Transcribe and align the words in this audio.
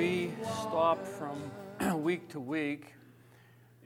we 0.00 0.32
stop 0.42 1.04
from 1.06 1.38
week 2.02 2.28
to 2.28 2.38
week 2.38 2.94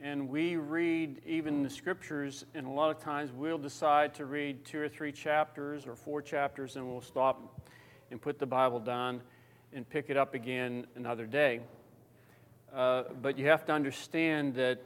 and 0.05 0.29
we 0.29 0.55
read 0.55 1.19
even 1.25 1.63
the 1.63 1.69
scriptures, 1.69 2.45
and 2.53 2.67
a 2.67 2.69
lot 2.69 2.95
of 2.95 3.01
times 3.01 3.31
we'll 3.31 3.57
decide 3.57 4.13
to 4.13 4.25
read 4.25 4.63
two 4.63 4.79
or 4.79 4.87
three 4.87 5.11
chapters 5.11 5.87
or 5.87 5.95
four 5.95 6.21
chapters, 6.21 6.75
and 6.75 6.87
we'll 6.87 7.01
stop 7.01 7.59
and 8.11 8.21
put 8.21 8.37
the 8.37 8.45
Bible 8.45 8.79
down 8.79 9.19
and 9.73 9.89
pick 9.89 10.11
it 10.11 10.15
up 10.15 10.35
again 10.35 10.85
another 10.95 11.25
day. 11.25 11.59
Uh, 12.71 13.05
but 13.19 13.35
you 13.39 13.47
have 13.47 13.65
to 13.65 13.71
understand 13.71 14.53
that 14.53 14.79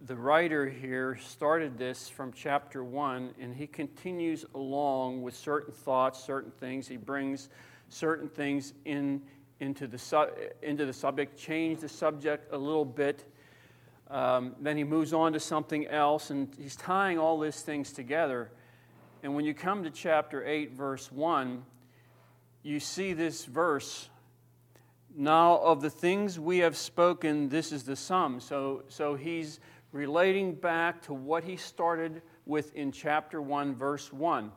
the 0.00 0.16
writer 0.16 0.68
here 0.68 1.16
started 1.24 1.78
this 1.78 2.08
from 2.08 2.32
chapter 2.32 2.82
one, 2.82 3.30
and 3.40 3.54
he 3.54 3.68
continues 3.68 4.44
along 4.56 5.22
with 5.22 5.36
certain 5.36 5.72
thoughts, 5.72 6.24
certain 6.24 6.50
things. 6.50 6.88
He 6.88 6.96
brings 6.96 7.50
certain 7.88 8.28
things 8.28 8.74
in, 8.84 9.22
into, 9.60 9.86
the 9.86 9.98
su- 9.98 10.32
into 10.60 10.86
the 10.86 10.92
subject, 10.92 11.38
change 11.38 11.82
the 11.82 11.88
subject 11.88 12.52
a 12.52 12.58
little 12.58 12.84
bit 12.84 13.22
um, 14.10 14.54
then 14.60 14.76
he 14.76 14.84
moves 14.84 15.12
on 15.12 15.32
to 15.32 15.40
something 15.40 15.86
else, 15.86 16.30
and 16.30 16.48
he's 16.58 16.76
tying 16.76 17.18
all 17.18 17.40
these 17.40 17.60
things 17.60 17.92
together. 17.92 18.50
And 19.22 19.34
when 19.34 19.44
you 19.44 19.54
come 19.54 19.84
to 19.84 19.90
chapter 19.90 20.44
8, 20.44 20.72
verse 20.72 21.10
1, 21.10 21.64
you 22.62 22.80
see 22.80 23.12
this 23.12 23.44
verse 23.44 24.08
now 25.16 25.56
of 25.58 25.80
the 25.80 25.88
things 25.88 26.38
we 26.38 26.58
have 26.58 26.76
spoken 26.76 27.48
this 27.48 27.72
is 27.72 27.84
the 27.84 27.96
sum 27.96 28.38
so 28.38 28.82
so 28.88 29.14
he's 29.14 29.60
relating 29.92 30.54
back 30.54 31.00
to 31.00 31.14
what 31.14 31.42
he 31.42 31.56
started 31.56 32.20
with 32.44 32.74
in 32.74 32.92
chapter 32.92 33.40
1 33.40 33.74
verse 33.74 34.12
1 34.12 34.52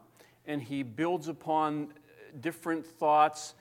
and 0.47 0.61
he 0.61 0.84
builds 0.84 1.30
upon 1.30 1.94
different 2.41 2.86
thoughts 2.86 3.53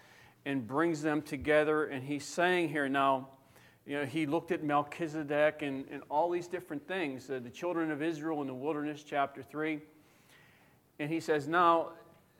and 0.44 0.66
brings 0.66 1.00
them 1.00 1.22
together 1.22 1.84
and 1.84 2.02
he's 2.02 2.24
saying 2.24 2.68
here 2.68 2.88
now 2.88 3.28
you 3.88 3.96
know, 3.96 4.04
he 4.04 4.26
looked 4.26 4.52
at 4.52 4.62
Melchizedek 4.62 5.62
and, 5.62 5.86
and 5.90 6.02
all 6.10 6.28
these 6.28 6.46
different 6.46 6.86
things, 6.86 7.30
uh, 7.30 7.40
the 7.42 7.48
children 7.48 7.90
of 7.90 8.02
Israel 8.02 8.42
in 8.42 8.46
the 8.46 8.54
wilderness, 8.54 9.02
chapter 9.02 9.42
3. 9.42 9.80
And 10.98 11.10
he 11.10 11.20
says, 11.20 11.48
Now, 11.48 11.92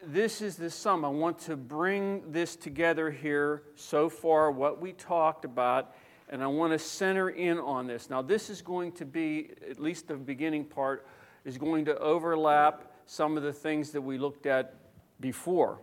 this 0.05 0.43
is 0.43 0.57
the 0.57 0.69
sum. 0.69 1.07
I 1.07 1.09
want 1.09 1.39
to 1.41 1.57
bring 1.57 2.33
this 2.33 2.55
together 2.55 3.11
here 3.11 3.63
so 3.77 4.11
far, 4.11 4.51
what 4.51 4.79
we 4.79 4.93
talked 4.93 5.47
about, 5.47 5.95
and 6.29 6.43
I 6.43 6.49
want 6.49 6.75
to 6.75 6.79
center 6.79 7.31
in 7.31 7.59
on 7.59 7.87
this. 7.87 8.11
Now, 8.11 8.21
this 8.21 8.51
is 8.51 8.61
going 8.61 8.93
to 8.93 9.07
be, 9.07 9.53
at 9.71 9.81
least 9.81 10.09
the 10.09 10.17
beginning 10.17 10.67
part, 10.67 11.07
is 11.47 11.57
going 11.57 11.87
to 11.87 11.97
overlap 11.97 12.93
some 13.07 13.39
of 13.39 13.43
the 13.43 13.55
things 13.55 13.91
that 13.93 14.03
we 14.03 14.19
looked 14.19 14.45
at 14.45 14.75
before. 15.19 15.79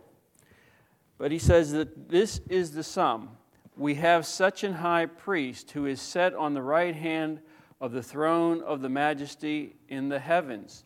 But 1.18 1.32
he 1.32 1.40
says 1.40 1.72
that 1.72 2.08
this 2.08 2.40
is 2.48 2.70
the 2.70 2.84
sum 2.84 3.30
we 3.76 3.94
have 3.96 4.24
such 4.24 4.64
an 4.64 4.72
high 4.72 5.06
priest 5.06 5.70
who 5.72 5.84
is 5.84 6.00
set 6.00 6.34
on 6.34 6.54
the 6.54 6.62
right 6.62 6.94
hand 6.94 7.40
of 7.78 7.92
the 7.92 8.02
throne 8.02 8.62
of 8.62 8.80
the 8.80 8.88
majesty 8.88 9.76
in 9.88 10.08
the 10.08 10.18
heavens. 10.18 10.84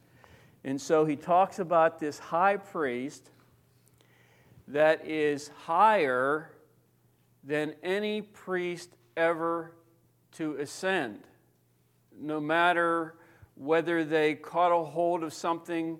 And 0.64 0.80
so 0.80 1.05
he 1.05 1.14
talks 1.14 1.60
about 1.60 2.00
this 2.00 2.19
high 2.19 2.56
priest 2.56 3.30
that 4.66 5.06
is 5.06 5.48
higher 5.64 6.50
than 7.44 7.75
any 7.82 8.22
priest 8.22 8.91
ever 9.16 9.72
to 10.32 10.56
ascend. 10.56 11.20
No 12.20 12.41
matter 12.41 13.15
whether 13.54 14.04
they 14.04 14.34
caught 14.34 14.72
a 14.72 14.84
hold 14.84 15.22
of 15.22 15.32
something 15.32 15.98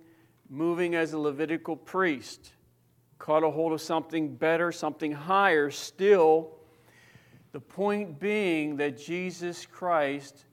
moving 0.49 0.97
as 0.97 1.13
a 1.13 1.19
Levitical 1.19 1.77
priest, 1.77 2.53
caught 3.19 3.45
a 3.45 3.51
hold 3.51 3.73
of 3.73 3.81
something 3.81 4.35
better, 4.35 4.73
something 4.73 5.13
higher, 5.13 5.71
still 5.71 6.57
the 7.53 7.61
point 7.61 8.21
being 8.21 8.77
that 8.77 8.99
Jesus 8.99 9.67
Christ 9.67 10.45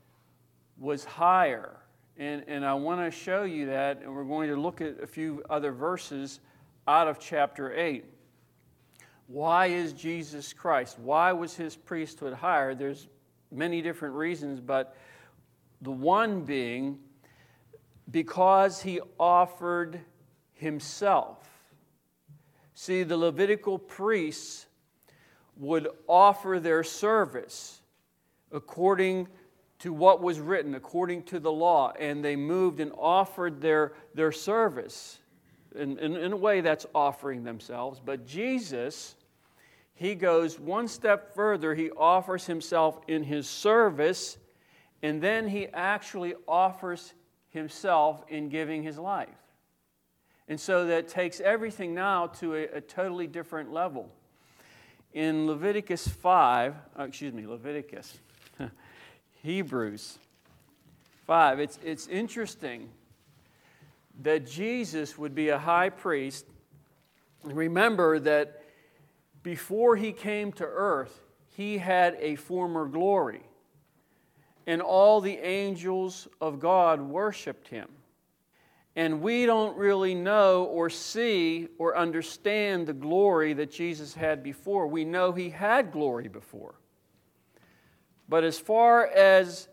was 0.78 1.03
higher. 1.03 1.78
And, 2.18 2.44
and 2.47 2.66
I 2.66 2.74
want 2.74 3.02
to 3.02 3.12
show 3.12 3.44
you 3.44 3.68
that, 3.68 4.02
and 4.02 4.13
we're 4.16 4.24
going 4.24 4.50
to 4.50 4.56
look 4.56 4.81
at 4.81 5.02
a 5.02 5.07
few 5.07 5.44
other 5.50 5.72
verses 5.72 6.40
out 6.88 7.07
of 7.07 7.19
chapter 7.19 7.74
8. 7.74 8.06
Why 9.28 9.68
is 9.68 9.94
Jesus 9.94 10.53
Christ? 10.53 10.97
Why 11.00 11.34
was 11.34 11.56
his 11.56 11.75
priesthood 11.75 12.34
higher? 12.34 12.74
There's 12.74 13.07
many 13.52 13.81
different 13.81 14.16
reasons, 14.16 14.59
but 14.59 14.96
the 15.81 15.91
one 15.91 16.41
being 16.41 17.00
because 18.09 18.81
he 18.81 19.02
offered 19.19 20.00
himself. 20.53 21.47
See, 22.74 23.03
the 23.03 23.18
Levitical 23.18 23.78
priests 23.78 24.68
would 25.59 25.88
offer 26.07 26.59
their 26.59 26.84
service 26.84 27.81
according 28.51 29.28
to 29.79 29.94
what 29.94 30.22
was 30.22 30.40
written, 30.40 30.75
according 30.75 31.23
to 31.23 31.40
the 31.40 31.51
law, 31.51 31.94
and 32.00 32.23
they 32.23 32.35
moved 32.35 32.79
and 32.79 32.91
offered 32.97 33.62
their, 33.62 33.94
their 34.16 34.31
service. 34.31 35.19
In, 35.75 36.00
in, 36.00 36.16
in 36.16 36.34
a 36.34 36.38
way, 36.38 36.62
that's 36.62 36.85
offering 36.95 37.44
themselves. 37.44 38.01
But 38.03 38.25
Jesus, 38.25 39.16
he 39.94 40.16
goes 40.16 40.59
one 40.59 40.88
step 40.88 41.35
further. 41.35 41.75
He 41.75 41.91
offers 41.91 42.45
himself 42.45 43.00
in 43.07 43.24
his 43.24 43.47
service, 43.47 44.38
and 45.03 45.22
then 45.22 45.47
he 45.47 45.68
actually 45.68 46.34
offers 46.47 47.13
himself 47.50 48.24
in 48.29 48.50
giving 48.50 48.81
his 48.81 48.97
life. 48.97 49.29
And 50.47 50.59
so 50.59 50.88
that 50.88 51.07
takes 51.07 51.39
everything 51.39 51.94
now 51.94 52.28
to 52.28 52.56
a, 52.56 52.63
a 52.78 52.81
totally 52.81 53.28
different 53.28 53.72
level 53.72 54.12
in 55.17 55.47
Leviticus 55.47 56.07
5, 56.07 56.75
oh, 56.95 57.03
excuse 57.03 57.33
me, 57.33 57.47
Leviticus, 57.47 58.19
Hebrews 59.41 60.19
5, 61.25 61.59
it's, 61.59 61.79
it's 61.83 62.05
interesting 62.05 62.88
that 64.22 64.45
Jesus 64.45 65.17
would 65.17 65.33
be 65.33 65.50
a 65.50 65.57
high 65.57 65.89
priest. 65.89 66.45
Remember 67.44 68.19
that 68.19 68.61
before 69.41 69.95
he 69.95 70.11
came 70.11 70.51
to 70.51 70.63
earth, 70.63 71.19
he 71.56 71.79
had 71.79 72.16
a 72.19 72.35
former 72.35 72.85
glory, 72.85 73.41
and 74.67 74.83
all 74.83 75.19
the 75.19 75.39
angels 75.39 76.27
of 76.39 76.59
God 76.59 77.01
worshiped 77.01 77.69
him 77.69 77.88
and 78.97 79.22
we 79.22 79.46
don't 79.46 79.78
really 79.78 80.16
know 80.16 80.63
or 80.63 80.90
see 80.90 81.68
or 81.78 81.96
understand 81.96 82.88
the 82.88 82.94
glory 82.94 83.53
that 83.53 83.72
Jesus 83.72 84.16
had 84.16 84.41
before. 84.41 84.88
We 84.88 85.06
know 85.06 85.31
he 85.31 85.52
had 85.52 85.91
glory 85.91 86.28
before. 86.28 86.74
But 88.28 88.44
as 88.44 88.57
far 88.57 89.06
as 89.06 89.68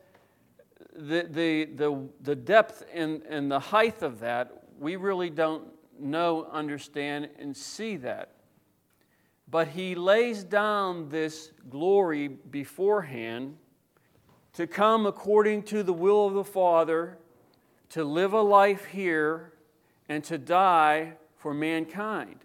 the, 0.95 1.27
the, 1.31 1.65
the, 1.75 2.09
the 2.21 2.37
depth 2.37 2.85
and, 2.93 3.23
and 3.23 3.51
the 3.51 3.59
height 3.59 4.03
of 4.03 4.21
that, 4.21 4.65
we 4.79 4.97
really 4.97 5.31
don't 5.31 5.69
know, 5.99 6.47
understand, 6.53 7.31
and 7.39 7.57
see 7.57 7.97
that. 7.97 8.35
But 9.51 9.69
he 9.69 9.95
lays 9.95 10.45
down 10.45 11.09
this 11.09 11.51
glory 11.71 12.29
beforehand 12.29 13.57
to 14.53 14.67
come 14.67 15.07
according 15.07 15.63
to 15.63 15.83
the 15.83 15.95
will 15.95 16.27
of 16.27 16.35
the 16.35 16.45
Father 16.45 17.17
to 17.95 18.03
live 18.03 18.33
a 18.33 18.41
life 18.41 18.87
here 18.87 19.53
and 20.09 20.25
to 20.25 20.37
die 20.37 21.13
for 21.37 21.55
mankind. 21.55 22.41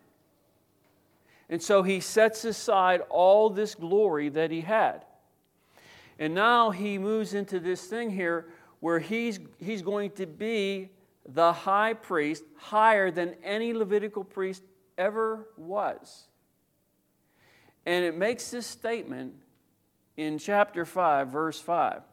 And 1.49 1.59
so 1.59 1.81
he 1.81 2.01
sets 2.01 2.45
aside 2.45 3.01
all 3.09 3.49
this 3.49 3.73
glory 3.73 4.29
that 4.29 4.51
he 4.51 4.61
had. 4.61 5.05
And 6.19 6.35
now 6.35 6.69
he 6.69 6.99
moves 6.99 7.33
into 7.33 7.59
this 7.59 7.83
thing 7.85 8.11
here 8.11 8.45
where 8.79 8.99
he's, 8.99 9.39
he's 9.57 9.81
going 9.81 10.11
to 10.11 10.27
be 10.27 10.91
the 11.27 11.51
high 11.51 11.95
priest, 11.95 12.43
higher 12.55 13.09
than 13.09 13.33
any 13.43 13.73
Levitical 13.73 14.23
priest 14.23 14.61
ever 14.99 15.47
was. 15.57 16.27
And 17.87 18.05
it 18.05 18.15
makes 18.15 18.51
this 18.51 18.67
statement 18.67 19.33
in 20.15 20.37
chapter 20.37 20.85
5, 20.85 21.29
verse 21.29 21.59
5, 21.59 22.03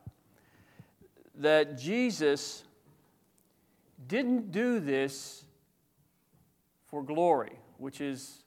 that 1.34 1.76
Jesus 1.76 2.62
didn't 4.08 4.52
do 4.52 4.80
this 4.80 5.44
for 6.86 7.02
glory, 7.02 7.58
which 7.78 8.00
is 8.00 8.44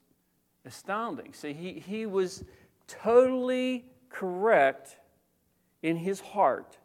astounding. 0.64 1.32
See, 1.34 1.52
he, 1.52 1.72
he 1.74 2.06
was 2.06 2.44
totally 2.86 3.84
correct 4.08 4.96
in 5.82 5.96
his 5.96 6.20
heart 6.20 6.78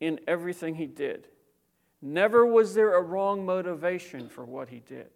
in 0.00 0.20
everything 0.26 0.74
he 0.74 0.86
did. 0.86 1.28
Never 2.02 2.44
was 2.44 2.74
there 2.74 2.94
a 2.94 3.02
wrong 3.02 3.46
motivation 3.46 4.28
for 4.28 4.44
what 4.44 4.68
he 4.68 4.80
did. 4.80 5.08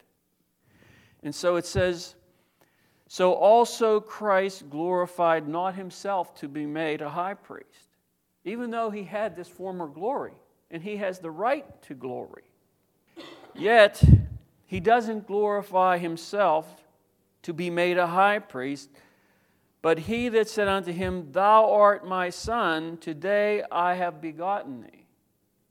And 1.23 1.35
so 1.35 1.57
it 1.57 1.67
says, 1.67 2.15
So 3.09 3.35
also 3.35 4.01
Christ 4.01 4.71
glorified 4.71 5.47
not 5.47 5.75
himself 5.75 6.35
to 6.37 6.49
be 6.49 6.65
made 6.65 7.03
a 7.03 7.11
high 7.11 7.35
priest, 7.35 7.97
even 8.45 8.71
though 8.71 8.91
he 8.91 9.05
had 9.05 9.37
this 9.37 9.49
former 9.49 9.87
glory, 9.87 10.33
and 10.71 10.83
he 10.83 10.97
has 10.99 11.19
the 11.19 11.31
right 11.31 11.81
to 11.83 11.95
glory. 11.95 12.45
Yet, 13.55 14.03
he 14.67 14.81
doesn't 14.81 15.27
glorify 15.27 15.99
himself 15.99 16.85
to 17.43 17.53
be 17.53 17.71
made 17.71 17.99
a 17.99 18.07
high 18.07 18.39
priest, 18.39 18.91
but 19.81 20.01
he 20.01 20.29
that 20.29 20.49
said 20.49 20.69
unto 20.69 20.93
him, 20.93 21.33
Thou 21.33 21.73
art 21.73 22.07
my 22.07 22.31
son, 22.31 22.99
today 22.99 23.63
I 23.71 23.95
have 23.95 24.21
begotten 24.21 24.83
thee. 24.83 25.07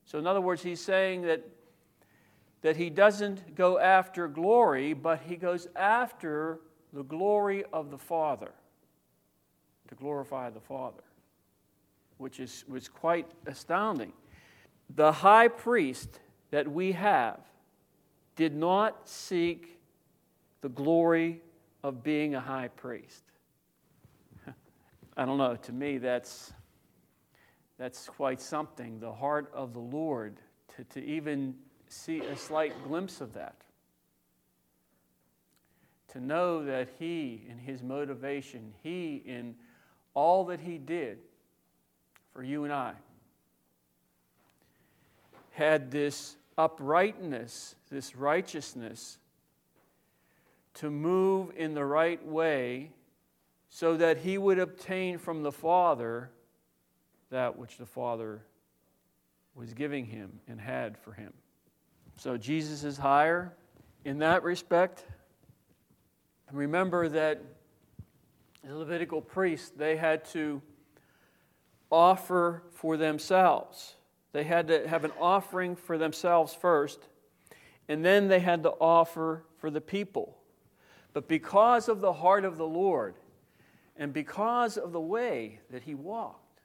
So, 0.06 0.18
in 0.18 0.26
other 0.26 0.42
words, 0.42 0.64
he's 0.64 0.82
saying 0.82 1.24
that, 1.24 1.48
that 2.62 2.78
he 2.78 2.90
doesn't 2.90 3.56
go 3.56 3.78
after 3.78 4.28
glory, 4.28 4.94
but 4.94 5.22
he 5.22 5.36
goes 5.36 5.68
after 5.76 6.60
the 6.94 7.04
glory 7.04 7.64
of 7.74 7.92
the 7.92 7.98
Father, 7.98 8.52
to 9.90 9.96
glorify 9.96 10.50
the 10.50 10.62
Father, 10.62 11.04
which 12.18 12.40
is 12.40 12.66
was 12.68 12.88
quite 12.88 13.28
astounding. 13.46 14.14
The 14.96 15.12
high 15.12 15.48
priest 15.48 16.20
that 16.52 16.72
we 16.72 16.94
have 16.94 17.40
did 18.36 18.56
not 18.56 19.08
seek 19.08 19.80
the 20.62 20.70
glory 20.70 21.42
of 21.84 22.04
being 22.04 22.36
a 22.36 22.40
high 22.40 22.70
priest. 22.70 23.24
I 25.18 25.26
don't 25.26 25.38
know, 25.38 25.56
to 25.56 25.72
me, 25.72 25.98
that's 25.98 26.54
that's 27.78 28.08
quite 28.08 28.42
something, 28.42 29.00
the 29.00 29.14
heart 29.14 29.52
of 29.54 29.74
the 29.74 29.80
Lord, 29.80 30.40
to, 30.76 30.84
to 30.86 31.06
even 31.06 31.56
see 31.88 32.22
a 32.22 32.36
slight 32.36 32.74
glimpse 32.84 33.22
of 33.22 33.34
that. 33.34 33.56
To 36.14 36.20
know 36.20 36.66
that 36.66 36.90
He, 36.98 37.44
in 37.48 37.60
His 37.60 37.84
motivation, 37.84 38.74
He, 38.82 39.22
in 39.26 39.56
all 40.16 40.46
that 40.46 40.60
He 40.60 40.80
did 40.80 41.20
for 42.34 42.42
you 42.42 42.64
and 42.64 42.74
I, 42.74 42.94
had 45.58 45.90
this 45.90 46.38
uprightness, 46.56 47.76
this 47.90 48.16
righteousness, 48.16 49.18
to 50.76 50.92
move 50.92 51.52
in 51.58 51.74
the 51.74 51.84
right 51.84 52.24
way 52.24 52.92
so 53.68 53.98
that 53.98 54.20
He 54.20 54.38
would 54.38 54.60
obtain 54.60 55.18
from 55.18 55.42
the 55.42 55.52
Father 55.52 56.30
that 57.32 57.58
which 57.58 57.78
the 57.78 57.88
Father 57.88 58.44
was 59.56 59.74
giving 59.74 60.06
him 60.06 60.40
and 60.48 60.62
had 60.62 60.96
for 60.96 61.14
him. 61.14 61.34
So 62.18 62.38
Jesus 62.38 62.84
is 62.84 62.98
higher 62.98 63.52
in 64.06 64.20
that 64.20 64.44
respect. 64.44 65.04
Remember 66.52 67.10
that 67.10 67.42
the 68.64 68.76
Levitical 68.76 69.22
priests, 69.22 69.72
they 69.76 69.98
had 69.98 70.24
to 70.26 70.62
offer 71.92 72.62
for 72.72 72.98
themselves. 72.98 73.96
They 74.34 74.44
had 74.44 74.68
to 74.68 74.88
have 74.88 75.04
an 75.04 75.12
offering 75.20 75.76
for 75.76 75.98
themselves 75.98 76.54
first, 76.54 77.00
and 77.88 78.04
then 78.04 78.28
they 78.28 78.40
had 78.40 78.64
to 78.64 78.72
offer 78.72 79.44
for 79.58 79.70
the 79.70 79.82
people. 79.82 80.38
But 81.14 81.28
because 81.28 81.90
of 81.90 82.02
the 82.02 82.14
heart 82.14 82.46
of 82.46 82.58
the 82.58 82.68
Lord, 82.68 83.16
and 83.96 84.14
because 84.14 84.78
of 84.78 84.92
the 84.92 85.02
way 85.02 85.60
that 85.72 85.84
he 85.84 85.96
walked, 85.96 86.62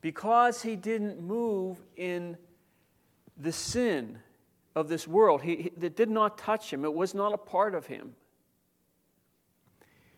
because 0.00 0.62
he 0.62 0.76
didn't 0.76 1.20
move 1.20 1.78
in 1.96 2.36
the 3.36 3.52
sin 3.52 4.18
of 4.74 4.88
this 4.88 5.08
world. 5.08 5.42
He, 5.42 5.56
he, 5.56 5.72
it 5.80 5.96
did 5.96 6.10
not 6.10 6.38
touch 6.38 6.72
him, 6.72 6.84
it 6.84 6.94
was 6.94 7.14
not 7.14 7.32
a 7.32 7.38
part 7.38 7.74
of 7.74 7.86
him. 7.86 8.14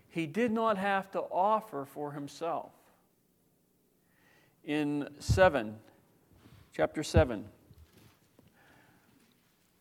He 0.09 0.27
did 0.27 0.53
not 0.53 0.77
have 0.77 1.11
to 1.13 1.21
offer 1.21 1.87
for 1.87 2.13
himself. 2.13 2.73
In 4.65 5.09
7, 5.19 5.77
chapter 6.73 7.03
7, 7.03 7.45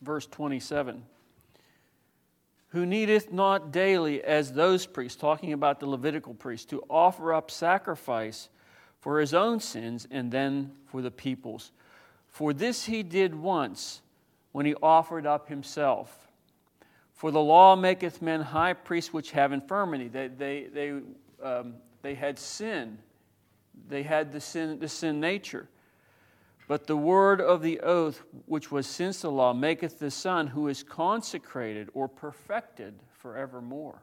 verse 0.01 0.25
27 0.27 1.03
who 2.71 2.85
needeth 2.85 3.31
not 3.33 3.71
daily 3.71 4.23
as 4.23 4.53
those 4.53 4.85
priests, 4.85 5.19
talking 5.19 5.51
about 5.51 5.79
the 5.79 5.85
Levitical 5.85 6.33
priests, 6.33 6.65
to 6.65 6.81
offer 6.89 7.33
up 7.33 7.51
sacrifice 7.51 8.49
for 9.01 9.19
his 9.19 9.33
own 9.33 9.59
sins 9.59 10.07
and 10.09 10.31
then 10.31 10.71
for 10.85 11.01
the 11.01 11.11
people's. 11.11 11.71
For 12.29 12.53
this 12.53 12.85
he 12.85 13.03
did 13.03 13.35
once 13.35 14.01
when 14.53 14.65
he 14.65 14.73
offered 14.75 15.25
up 15.25 15.49
himself. 15.49 16.29
For 17.13 17.29
the 17.29 17.41
law 17.41 17.75
maketh 17.75 18.21
men 18.21 18.39
high 18.41 18.73
priests 18.73 19.11
which 19.11 19.31
have 19.31 19.51
infirmity. 19.51 20.07
They, 20.07 20.29
they, 20.29 20.67
they, 20.73 20.93
um, 21.43 21.75
they 22.01 22.15
had 22.15 22.39
sin, 22.39 22.99
they 23.89 24.03
had 24.03 24.31
the 24.31 24.39
sin, 24.39 24.79
the 24.79 24.87
sin 24.87 25.19
nature. 25.19 25.67
But 26.71 26.87
the 26.87 26.95
word 26.95 27.41
of 27.41 27.61
the 27.61 27.81
oath, 27.81 28.23
which 28.45 28.71
was 28.71 28.87
since 28.87 29.23
the 29.23 29.29
law, 29.29 29.51
maketh 29.51 29.99
the 29.99 30.09
Son 30.09 30.47
who 30.47 30.69
is 30.69 30.83
consecrated 30.83 31.89
or 31.93 32.07
perfected 32.07 32.97
forevermore. 33.09 34.01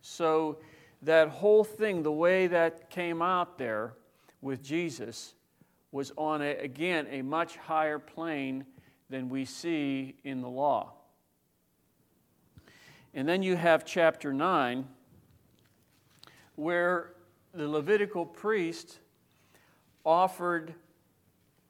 So, 0.00 0.60
that 1.02 1.30
whole 1.30 1.64
thing, 1.64 2.04
the 2.04 2.12
way 2.12 2.46
that 2.46 2.90
came 2.90 3.20
out 3.20 3.58
there 3.58 3.94
with 4.40 4.62
Jesus, 4.62 5.34
was 5.90 6.12
on, 6.16 6.42
a, 6.42 6.50
again, 6.58 7.08
a 7.10 7.22
much 7.22 7.56
higher 7.56 7.98
plane 7.98 8.64
than 9.10 9.28
we 9.28 9.44
see 9.44 10.14
in 10.22 10.40
the 10.40 10.48
law. 10.48 10.92
And 13.14 13.28
then 13.28 13.42
you 13.42 13.56
have 13.56 13.84
chapter 13.84 14.32
9, 14.32 14.86
where 16.54 17.14
the 17.52 17.66
Levitical 17.66 18.26
priest 18.26 19.00
offered 20.04 20.72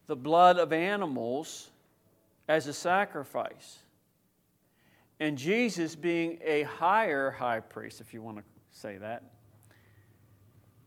the 0.09 0.17
blood 0.17 0.59
of 0.59 0.73
animals 0.73 1.71
as 2.49 2.67
a 2.67 2.73
sacrifice. 2.73 3.79
And 5.21 5.39
Jesus, 5.39 5.95
being 5.95 6.39
a 6.45 6.63
higher 6.63 7.31
high 7.31 7.61
priest, 7.61 8.01
if 8.01 8.13
you 8.13 8.23
want 8.23 8.39
to 8.39 8.45
say 8.73 8.97
that. 8.97 9.23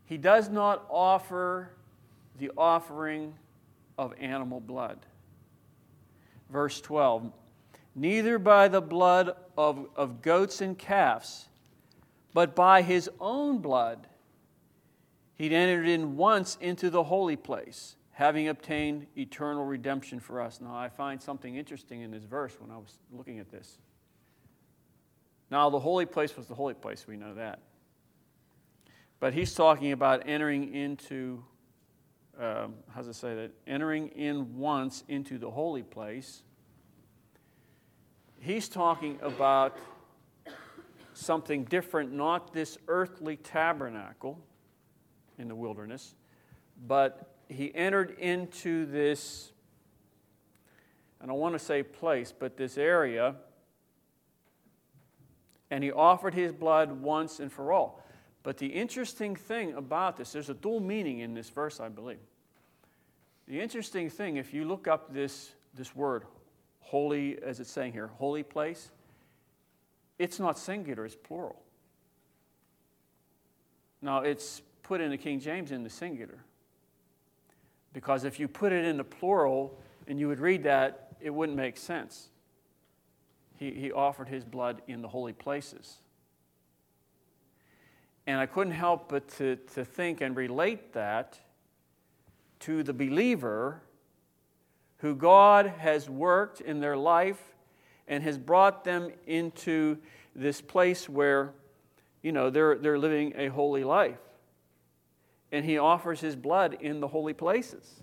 He 0.06 0.18
does 0.18 0.50
not 0.50 0.86
offer 0.90 1.72
the 2.38 2.52
offering 2.58 3.34
of 3.98 4.14
animal 4.20 4.60
blood. 4.60 5.00
Verse 6.50 6.82
12 6.82 7.32
Neither 7.94 8.40
by 8.40 8.70
the 8.70 8.82
blood 8.82 9.36
of, 9.58 9.88
of 9.96 10.22
goats 10.22 10.62
and 10.62 10.78
calves, 10.78 11.50
but 12.34 12.56
by 12.56 12.82
his 12.82 13.10
own 13.20 13.60
blood 13.60 14.08
he'd 15.36 15.52
entered 15.52 15.88
in 15.88 16.16
once 16.16 16.58
into 16.62 16.90
the 16.90 17.04
holy 17.04 17.36
place, 17.36 17.96
having 18.22 18.50
obtained 18.50 19.08
eternal 19.18 19.66
redemption 19.66 20.20
for 20.20 20.40
us. 20.40 20.62
Now, 20.62 20.76
I 20.76 20.90
find 20.90 21.20
something 21.20 21.56
interesting 21.56 22.02
in 22.02 22.12
this 22.12 22.24
verse 22.24 22.56
when 22.60 22.70
I 22.70 22.78
was 22.78 23.00
looking 23.12 23.40
at 23.40 23.50
this. 23.50 23.80
Now, 25.50 25.72
the 25.72 25.80
holy 25.80 26.06
place 26.06 26.38
was 26.38 26.46
the 26.46 26.54
holy 26.54 26.76
place, 26.76 27.08
we 27.08 27.18
know 27.18 27.34
that. 27.34 27.62
But 29.20 29.34
he's 29.34 29.56
talking 29.56 29.92
about 29.92 30.22
entering 30.30 30.72
into, 30.72 31.44
um, 32.40 32.76
how 32.94 32.98
does 33.02 33.08
it 33.08 33.16
say 33.16 33.34
that? 33.34 33.54
Entering 33.66 34.10
in 34.10 34.56
once 34.56 35.04
into 35.08 35.40
the 35.40 35.50
holy 35.50 35.82
place. 35.82 36.44
He's 38.40 38.70
talking 38.70 39.18
about 39.24 39.80
something 41.16 41.64
different, 41.64 42.14
not 42.14 42.54
this 42.54 42.78
earthly 42.88 43.38
tabernacle 43.38 44.40
in 45.40 45.48
the 45.48 45.56
wilderness, 45.56 46.14
but 46.88 47.31
he 47.52 47.74
entered 47.76 48.18
into 48.20 48.86
this, 48.86 49.52
and 51.20 51.30
I 51.30 51.34
don't 51.34 51.40
want 51.40 51.54
to 51.54 51.60
say 51.60 51.84
place, 51.84 52.34
but 52.38 52.58
this 52.58 52.78
area, 52.78 53.36
and 55.70 55.84
he 55.84 55.92
offered 55.92 56.34
his 56.34 56.52
blood 56.52 56.92
once 57.02 57.40
and 57.40 57.52
for 57.52 57.72
all. 57.72 58.04
But 58.44 58.58
the 58.58 58.68
interesting 58.68 59.36
thing 59.36 59.74
about 59.74 60.18
this, 60.18 60.32
there's 60.32 60.50
a 60.50 60.54
dual 60.54 60.80
meaning 60.80 61.20
in 61.20 61.34
this 61.34 61.50
verse, 61.50 61.80
I 61.80 61.90
believe. 61.90 62.20
The 63.48 63.60
interesting 63.60 64.10
thing, 64.10 64.38
if 64.38 64.54
you 64.54 64.66
look 64.66 64.88
up 64.88 65.14
this, 65.14 65.52
this 65.74 65.96
word, 65.96 66.24
holy, 66.80 67.42
as 67.44 67.60
it's 67.60 67.72
saying 67.72 67.94
here, 67.94 68.08
holy 68.08 68.44
place, 68.44 68.92
it's 70.18 70.40
not 70.40 70.58
singular, 70.58 71.06
it's 71.06 71.16
plural. 71.16 71.62
Now, 74.02 74.20
it's 74.20 74.62
put 74.84 75.02
in 75.02 75.12
the 75.12 75.18
King 75.18 75.40
James 75.40 75.72
in 75.72 75.84
the 75.84 75.90
singular. 75.90 76.44
Because 77.94 78.24
if 78.24 78.40
you 78.40 78.48
put 78.48 78.72
it 78.72 78.86
in 78.86 78.98
the 78.98 79.04
plural 79.04 79.78
and 80.08 80.20
you 80.20 80.28
would 80.28 80.40
read 80.40 80.64
that, 80.64 81.16
it 81.20 81.30
wouldn't 81.30 81.58
make 81.58 81.78
sense. 81.78 82.30
He, 83.58 83.72
he 83.72 83.92
offered 83.92 84.30
his 84.30 84.44
blood 84.44 84.82
in 84.88 85.02
the 85.02 85.08
holy 85.08 85.34
places. 85.34 85.98
And 88.26 88.40
I 88.40 88.46
couldn't 88.46 88.74
help 88.74 89.10
but 89.10 89.28
to, 89.38 89.58
to 89.74 89.84
think 89.84 90.22
and 90.22 90.36
relate 90.36 90.94
that 90.94 91.40
to 92.62 92.84
the 92.84 92.94
believer 92.94 93.82
who 94.98 95.16
God 95.16 95.66
has 95.66 96.10
worked 96.10 96.62
in 96.62 96.80
their 96.80 96.96
life 96.96 97.42
and 98.08 98.24
has 98.24 98.38
brought 98.38 98.84
them 98.84 99.12
into 99.26 99.98
this 100.36 100.62
place 100.62 101.10
where, 101.10 101.54
you 102.22 102.32
know, 102.32 102.50
they're, 102.50 102.78
they're 102.78 103.00
living 103.00 103.34
a 103.36 103.48
holy 103.48 103.84
life. 103.84 104.20
And 105.52 105.66
He 105.66 105.78
offers 105.78 106.22
His 106.22 106.36
blood 106.36 106.78
in 106.80 107.00
the 107.00 107.08
holy 107.08 107.34
places 107.34 108.02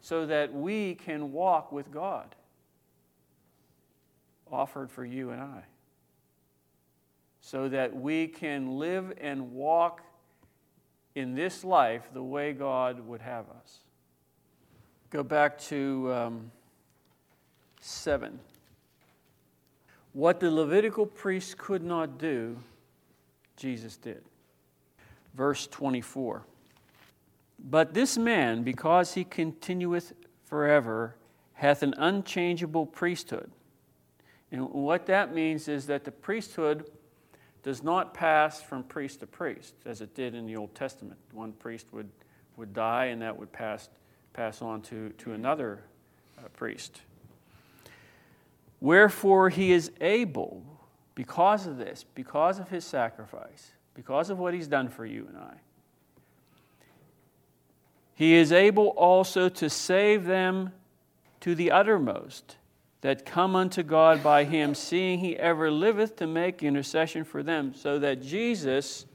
so 0.00 0.26
that 0.26 0.52
we 0.54 0.94
can 0.94 1.32
walk 1.32 1.72
with 1.72 1.90
God. 1.90 2.34
Offered 4.50 4.90
for 4.90 5.04
you 5.04 5.30
and 5.30 5.40
I. 5.40 5.62
So 7.40 7.68
that 7.68 7.94
we 7.94 8.26
can 8.26 8.78
live 8.78 9.12
and 9.20 9.52
walk 9.52 10.02
in 11.14 11.34
this 11.34 11.64
life 11.64 12.08
the 12.12 12.22
way 12.22 12.52
God 12.52 13.00
would 13.00 13.20
have 13.20 13.46
us. 13.50 13.78
Go 15.10 15.22
back 15.22 15.58
to 15.58 16.12
um, 16.12 16.50
7. 17.80 18.38
What 20.12 20.40
the 20.40 20.50
Levitical 20.50 21.06
priests 21.06 21.54
could 21.56 21.82
not 21.82 22.18
do, 22.18 22.58
Jesus 23.56 23.96
did. 23.96 24.22
Verse 25.34 25.66
24. 25.66 26.44
But 27.58 27.94
this 27.94 28.16
man, 28.16 28.62
because 28.62 29.14
he 29.14 29.24
continueth 29.24 30.12
forever, 30.44 31.16
hath 31.54 31.82
an 31.82 31.94
unchangeable 31.98 32.86
priesthood. 32.86 33.50
And 34.52 34.70
what 34.70 35.06
that 35.06 35.34
means 35.34 35.68
is 35.68 35.86
that 35.86 36.04
the 36.04 36.12
priesthood 36.12 36.88
does 37.62 37.82
not 37.82 38.14
pass 38.14 38.62
from 38.62 38.84
priest 38.84 39.20
to 39.20 39.26
priest, 39.26 39.74
as 39.84 40.00
it 40.00 40.14
did 40.14 40.34
in 40.34 40.46
the 40.46 40.56
Old 40.56 40.74
Testament. 40.74 41.18
One 41.32 41.52
priest 41.52 41.86
would, 41.92 42.08
would 42.56 42.72
die, 42.72 43.06
and 43.06 43.20
that 43.22 43.36
would 43.36 43.52
pass 43.52 43.88
pass 44.38 44.62
on 44.62 44.80
to, 44.80 45.08
to 45.18 45.32
another 45.32 45.80
uh, 46.38 46.42
priest. 46.54 47.00
Wherefore 48.80 49.48
he 49.48 49.72
is 49.72 49.90
able, 50.00 50.62
because 51.16 51.66
of 51.66 51.76
this, 51.76 52.04
because 52.14 52.60
of 52.60 52.68
his 52.68 52.84
sacrifice, 52.84 53.72
because 53.94 54.30
of 54.30 54.38
what 54.38 54.54
he's 54.54 54.68
done 54.68 54.88
for 54.88 55.04
you 55.04 55.26
and 55.26 55.36
I, 55.36 55.54
he 58.18 58.34
is 58.34 58.50
able 58.50 58.88
also 58.88 59.48
to 59.48 59.70
save 59.70 60.24
them 60.24 60.72
to 61.38 61.54
the 61.54 61.70
uttermost 61.70 62.56
that 63.00 63.24
come 63.24 63.54
unto 63.54 63.84
God 63.84 64.24
by 64.24 64.42
him, 64.42 64.74
seeing 64.74 65.20
he 65.20 65.36
ever 65.36 65.70
liveth 65.70 66.16
to 66.16 66.26
make 66.26 66.64
intercession 66.64 67.22
for 67.22 67.44
them, 67.44 67.72
so 67.72 67.96
that 68.00 68.20
Jesus 68.20 69.06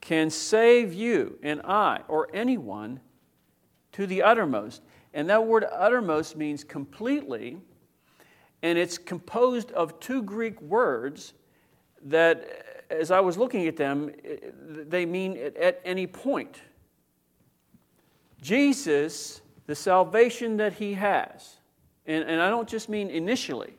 can 0.00 0.30
save 0.30 0.94
you 0.94 1.38
and 1.42 1.60
I 1.64 2.00
or 2.08 2.28
anyone 2.32 2.98
to 3.92 4.06
the 4.06 4.22
uttermost. 4.22 4.80
And 5.12 5.28
that 5.28 5.46
word 5.46 5.66
uttermost 5.70 6.34
means 6.34 6.64
completely, 6.64 7.58
and 8.62 8.78
it's 8.78 8.96
composed 8.96 9.70
of 9.72 10.00
two 10.00 10.22
Greek 10.22 10.58
words 10.62 11.34
that, 12.06 12.86
as 12.88 13.10
I 13.10 13.20
was 13.20 13.36
looking 13.36 13.66
at 13.66 13.76
them, 13.76 14.12
they 14.64 15.04
mean 15.04 15.38
at 15.60 15.78
any 15.84 16.06
point. 16.06 16.62
Jesus, 18.42 19.40
the 19.66 19.74
salvation 19.74 20.58
that 20.58 20.74
he 20.74 20.92
has, 20.92 21.56
and, 22.04 22.24
and 22.24 22.42
I 22.42 22.50
don't 22.50 22.68
just 22.68 22.90
mean 22.90 23.08
initially, 23.08 23.72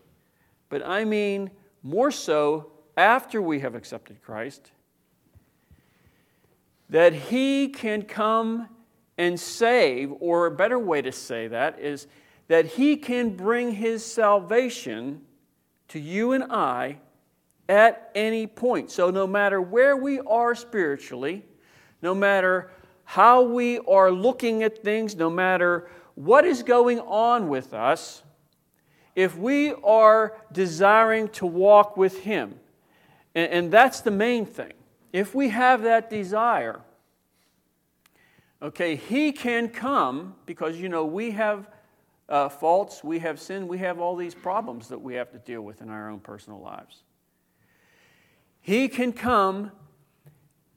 but 0.69 0.83
I 0.83 1.05
mean 1.05 1.51
more 1.83 2.09
so 2.09 2.71
after 2.97 3.41
we 3.41 3.59
have 3.59 3.75
accepted 3.75 4.23
Christ, 4.23 4.71
that 6.89 7.13
he 7.13 7.67
can 7.67 8.01
come 8.01 8.69
and 9.17 9.39
save, 9.39 10.11
or 10.19 10.47
a 10.47 10.51
better 10.51 10.79
way 10.79 11.01
to 11.01 11.11
say 11.11 11.47
that 11.47 11.79
is 11.79 12.07
that 12.47 12.65
He 12.65 12.97
can 12.97 13.35
bring 13.35 13.71
His 13.71 14.05
salvation 14.05 15.21
to 15.89 15.99
you 15.99 16.31
and 16.31 16.45
I 16.51 16.97
at 17.69 18.11
any 18.15 18.47
point. 18.47 18.91
So, 18.91 19.09
no 19.09 19.27
matter 19.27 19.61
where 19.61 19.95
we 19.95 20.19
are 20.21 20.55
spiritually, 20.55 21.45
no 22.01 22.13
matter 22.13 22.71
how 23.13 23.41
we 23.41 23.79
are 23.79 24.11
looking 24.11 24.63
at 24.63 24.83
things, 24.83 25.15
no 25.15 25.29
matter 25.29 25.89
what 26.15 26.45
is 26.45 26.63
going 26.63 26.99
on 26.99 27.47
with 27.47 27.73
us, 27.73 28.23
if 29.15 29.37
we 29.37 29.73
are 29.83 30.35
desiring 30.51 31.27
to 31.29 31.45
walk 31.45 31.97
with 31.97 32.19
Him, 32.19 32.55
and, 33.35 33.51
and 33.51 33.71
that's 33.71 34.01
the 34.01 34.11
main 34.11 34.45
thing, 34.45 34.73
if 35.11 35.35
we 35.35 35.49
have 35.49 35.83
that 35.83 36.09
desire, 36.09 36.81
Okay, 38.63 38.95
he 38.95 39.33
can 39.33 39.67
come 39.67 40.35
because, 40.45 40.77
you 40.77 40.87
know, 40.87 41.03
we 41.03 41.31
have 41.31 41.67
uh, 42.29 42.47
faults, 42.47 43.03
we 43.03 43.19
have 43.19 43.37
sin, 43.37 43.67
we 43.67 43.77
have 43.79 43.99
all 43.99 44.15
these 44.15 44.33
problems 44.33 44.87
that 44.87 44.99
we 45.01 45.15
have 45.15 45.29
to 45.31 45.37
deal 45.37 45.61
with 45.61 45.81
in 45.81 45.89
our 45.89 46.09
own 46.09 46.21
personal 46.21 46.61
lives. 46.61 47.03
He 48.61 48.87
can 48.87 49.11
come, 49.11 49.73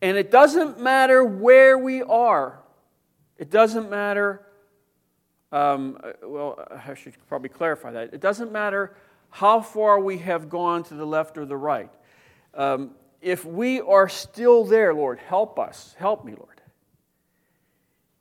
and 0.03 0.17
it 0.17 0.31
doesn't 0.31 0.81
matter 0.81 1.25
where 1.25 1.79
we 1.79 2.03
are. 2.03 2.59
It 3.39 3.51
doesn't 3.51 3.91
matter, 3.91 4.47
um, 5.53 5.99
well, 6.23 6.67
I 6.71 6.95
should 6.95 7.15
probably 7.29 7.49
clarify 7.49 7.93
that. 7.93 8.15
It 8.15 8.21
doesn't 8.21 8.53
matter 8.53 8.97
how 9.31 9.61
far 9.61 10.01
we 10.01 10.19
have 10.19 10.49
gone 10.49 10.83
to 10.85 10.95
the 10.95 11.05
left 11.07 11.37
or 11.37 11.45
the 11.45 11.57
right. 11.57 11.91
Um, 12.55 12.93
if 13.21 13.45
we 13.45 13.81
are 13.81 14.09
still 14.09 14.65
there, 14.65 14.95
Lord, 14.95 15.19
help 15.19 15.59
us. 15.59 15.95
Help 15.99 16.25
me, 16.25 16.35
Lord. 16.35 16.61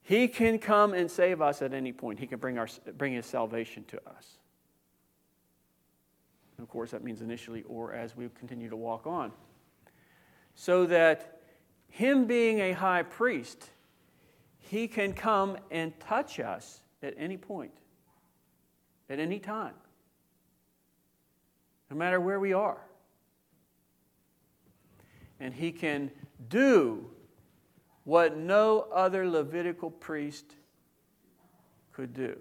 He 0.01 0.27
can 0.27 0.59
come 0.59 0.93
and 0.93 1.09
save 1.09 1.41
us 1.41 1.61
at 1.61 1.73
any 1.73 1.91
point. 1.91 2.19
He 2.19 2.27
can 2.27 2.39
bring, 2.39 2.57
our, 2.57 2.67
bring 2.97 3.13
His 3.13 3.25
salvation 3.25 3.83
to 3.85 3.97
us. 4.07 4.37
And 6.57 6.63
of 6.63 6.69
course, 6.69 6.91
that 6.91 7.03
means 7.03 7.21
initially 7.21 7.63
or 7.63 7.93
as 7.93 8.15
we 8.15 8.29
continue 8.37 8.69
to 8.69 8.75
walk 8.75 9.07
on. 9.07 9.31
So 10.53 10.85
that 10.85 11.34
Him 11.95 12.25
being 12.25 12.59
a 12.59 12.73
high 12.73 13.03
priest, 13.03 13.69
He 14.57 14.85
can 14.89 15.13
come 15.13 15.55
and 15.71 15.97
touch 15.97 16.41
us 16.41 16.81
at 17.01 17.13
any 17.17 17.37
point, 17.37 17.71
at 19.09 19.17
any 19.17 19.39
time, 19.39 19.75
no 21.89 21.95
matter 21.95 22.19
where 22.19 22.37
we 22.37 22.51
are. 22.51 22.81
And 25.39 25.53
He 25.53 25.71
can 25.71 26.11
do 26.49 27.09
what 28.03 28.35
no 28.35 28.87
other 28.93 29.25
Levitical 29.25 29.89
priest 29.89 30.53
could 31.93 32.13
do. 32.13 32.35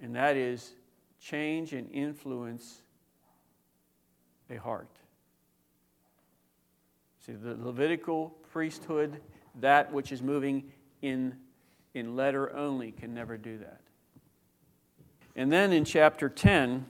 And 0.00 0.14
that 0.14 0.36
is 0.36 0.74
change 1.20 1.72
and 1.72 1.90
influence 1.90 2.82
a 4.48 4.58
heart. 4.58 4.96
See, 7.24 7.32
the 7.32 7.54
Levitical 7.54 8.34
priesthood, 8.52 9.18
that 9.60 9.90
which 9.90 10.12
is 10.12 10.20
moving 10.20 10.64
in, 11.00 11.34
in 11.94 12.16
letter 12.16 12.54
only, 12.54 12.92
can 12.92 13.14
never 13.14 13.38
do 13.38 13.56
that. 13.58 13.80
And 15.34 15.50
then 15.50 15.72
in 15.72 15.86
chapter 15.86 16.28
10, 16.28 16.84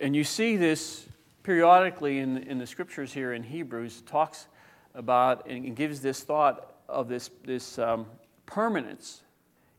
and 0.00 0.16
you 0.16 0.24
see 0.24 0.56
this 0.56 1.06
periodically 1.44 2.18
in, 2.18 2.38
in 2.38 2.58
the 2.58 2.66
scriptures 2.66 3.12
here 3.12 3.34
in 3.34 3.44
Hebrews, 3.44 4.02
talks 4.04 4.48
about 4.96 5.48
and 5.48 5.76
gives 5.76 6.00
this 6.00 6.24
thought 6.24 6.74
of 6.88 7.08
this, 7.08 7.30
this 7.44 7.78
um, 7.78 8.04
permanence 8.46 9.22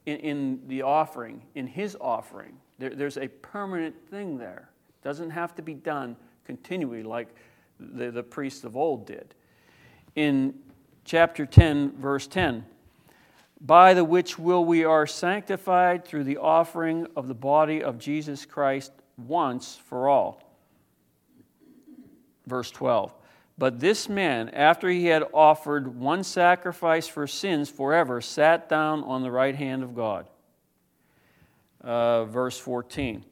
in, 0.06 0.18
in, 0.20 0.62
the 0.68 0.84
offering, 0.84 1.42
in 1.56 1.68
his 1.68 1.98
offering. 2.00 2.56
There, 2.80 2.92
there's 2.92 3.18
a 3.18 3.28
permanent 3.28 3.96
thing 4.10 4.38
there. 4.38 4.70
It 4.88 5.04
doesn't 5.04 5.32
have 5.32 5.56
to 5.56 5.62
be 5.62 5.74
done 5.74 6.16
continually 6.46 7.04
like 7.04 7.36
the, 7.94 8.12
the 8.12 8.24
priests 8.24 8.64
of 8.64 8.78
old 8.78 9.06
did. 9.06 9.34
In 10.16 10.54
chapter 11.06 11.46
10, 11.46 11.98
verse 11.98 12.28
10, 12.28 12.66
by 13.60 13.94
the 13.94 14.04
which 14.04 14.40
will 14.40 14.66
we 14.66 14.84
are 14.84 15.06
sanctified 15.06 16.06
through 16.06 16.24
the 16.24 16.38
offering 16.38 17.08
of 17.16 17.28
the 17.28 17.34
body 17.34 17.84
of 17.84 18.00
Jesus 18.00 18.46
Christ 18.46 18.92
once 19.18 19.80
for 19.86 20.08
all. 20.08 20.42
Verse 22.48 22.72
12. 22.72 23.14
But 23.58 23.80
this 23.80 24.10
man, 24.10 24.50
after 24.50 24.90
he 24.90 25.06
had 25.06 25.24
offered 25.34 26.00
one 26.00 26.24
sacrifice 26.24 27.08
for 27.08 27.28
sins 27.28 27.70
forever, 27.70 28.20
sat 28.20 28.68
down 28.68 29.04
on 29.04 29.22
the 29.22 29.30
right 29.30 29.56
hand 29.56 29.84
of 29.84 29.96
God. 29.96 30.28
Uh, 31.80 32.26
verse 32.26 32.58
14. 32.58 33.24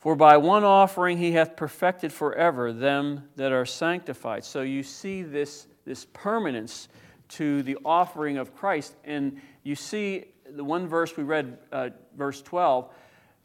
For 0.00 0.16
by 0.16 0.38
one 0.38 0.64
offering 0.64 1.18
he 1.18 1.32
hath 1.32 1.56
perfected 1.56 2.10
forever 2.10 2.72
them 2.72 3.28
that 3.36 3.52
are 3.52 3.66
sanctified. 3.66 4.44
So 4.44 4.62
you 4.62 4.82
see 4.82 5.22
this, 5.22 5.66
this 5.84 6.06
permanence 6.14 6.88
to 7.28 7.62
the 7.62 7.76
offering 7.84 8.38
of 8.38 8.54
Christ. 8.54 8.96
And 9.04 9.40
you 9.62 9.74
see 9.74 10.24
the 10.48 10.64
one 10.64 10.88
verse 10.88 11.16
we 11.18 11.22
read, 11.22 11.58
uh, 11.70 11.90
verse 12.16 12.40
12, 12.40 12.90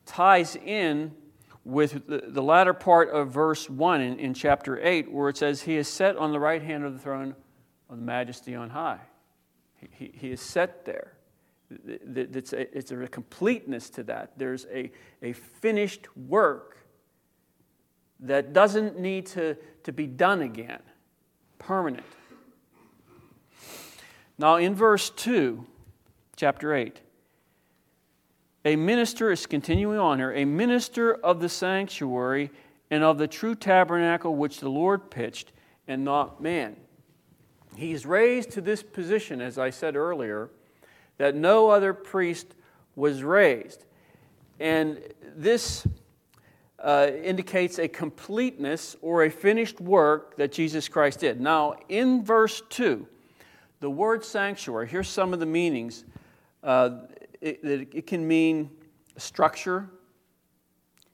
ties 0.05 0.55
in 0.55 1.11
with 1.65 2.07
the, 2.07 2.23
the 2.27 2.41
latter 2.41 2.73
part 2.73 3.09
of 3.09 3.31
verse 3.31 3.69
1 3.69 3.99
in, 3.99 4.19
in 4.19 4.33
chapter 4.33 4.79
8, 4.81 5.11
where 5.11 5.27
it 5.27 5.35
says, 5.35 5.63
He 5.63 5.75
is 5.75 5.89
set 5.89 6.15
on 6.15 6.31
the 6.31 6.39
right 6.39 6.61
hand 6.61 6.85
of 6.85 6.93
the 6.93 6.99
throne 6.99 7.35
of 7.89 7.97
the 7.97 8.03
majesty 8.03 8.55
on 8.55 8.69
high. 8.69 9.01
He, 9.75 9.89
he, 9.91 10.11
he 10.15 10.31
is 10.31 10.39
set 10.39 10.85
there. 10.85 11.17
It's 11.69 12.53
a, 12.53 12.77
it's 12.77 12.91
a 12.91 13.07
completeness 13.07 13.89
to 13.91 14.03
that. 14.03 14.33
There's 14.37 14.65
a, 14.71 14.91
a 15.21 15.33
finished 15.33 16.07
work 16.15 16.77
that 18.19 18.53
doesn't 18.53 18.99
need 18.99 19.25
to, 19.27 19.57
to 19.83 19.91
be 19.91 20.07
done 20.07 20.41
again, 20.41 20.81
permanent. 21.59 22.05
Now, 24.37 24.57
in 24.57 24.75
verse 24.75 25.09
2, 25.09 25.65
chapter 26.35 26.73
8, 26.73 26.99
a 28.65 28.75
minister 28.75 29.31
is 29.31 29.45
continuing 29.45 29.99
on 29.99 30.17
here, 30.17 30.33
a 30.33 30.45
minister 30.45 31.13
of 31.13 31.39
the 31.39 31.49
sanctuary 31.49 32.51
and 32.89 33.03
of 33.03 33.17
the 33.17 33.27
true 33.27 33.55
tabernacle 33.55 34.35
which 34.35 34.59
the 34.59 34.69
Lord 34.69 35.09
pitched, 35.09 35.51
and 35.87 36.03
not 36.03 36.41
man. 36.41 36.75
He's 37.75 38.05
raised 38.05 38.51
to 38.51 38.61
this 38.61 38.81
position, 38.81 39.41
as 39.41 39.57
I 39.57 39.69
said 39.69 39.95
earlier, 39.95 40.49
that 41.17 41.35
no 41.35 41.69
other 41.69 41.93
priest 41.93 42.47
was 42.95 43.23
raised. 43.23 43.85
And 44.59 44.99
this 45.35 45.85
uh, 46.79 47.09
indicates 47.23 47.79
a 47.79 47.87
completeness 47.87 48.95
or 49.01 49.23
a 49.23 49.29
finished 49.29 49.81
work 49.81 50.37
that 50.37 50.51
Jesus 50.51 50.87
Christ 50.87 51.19
did. 51.19 51.41
Now, 51.41 51.75
in 51.89 52.23
verse 52.23 52.61
2, 52.69 53.07
the 53.79 53.89
word 53.89 54.23
sanctuary, 54.23 54.87
here's 54.87 55.09
some 55.09 55.33
of 55.33 55.39
the 55.39 55.45
meanings. 55.45 56.05
Uh, 56.63 57.01
it, 57.41 57.59
it, 57.93 58.07
can 58.07 58.27
mean 58.27 58.69
structure, 59.17 59.89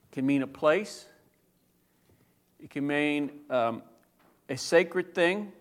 it 0.03 0.12
can 0.13 0.25
mean 0.25 0.43
a 0.43 0.48
place, 0.48 1.05
it 2.60 2.70
can 2.70 2.86
mean 2.86 3.31
um, 3.50 3.81
a 4.50 4.58
sacred 4.58 5.13
thing, 5.15 5.51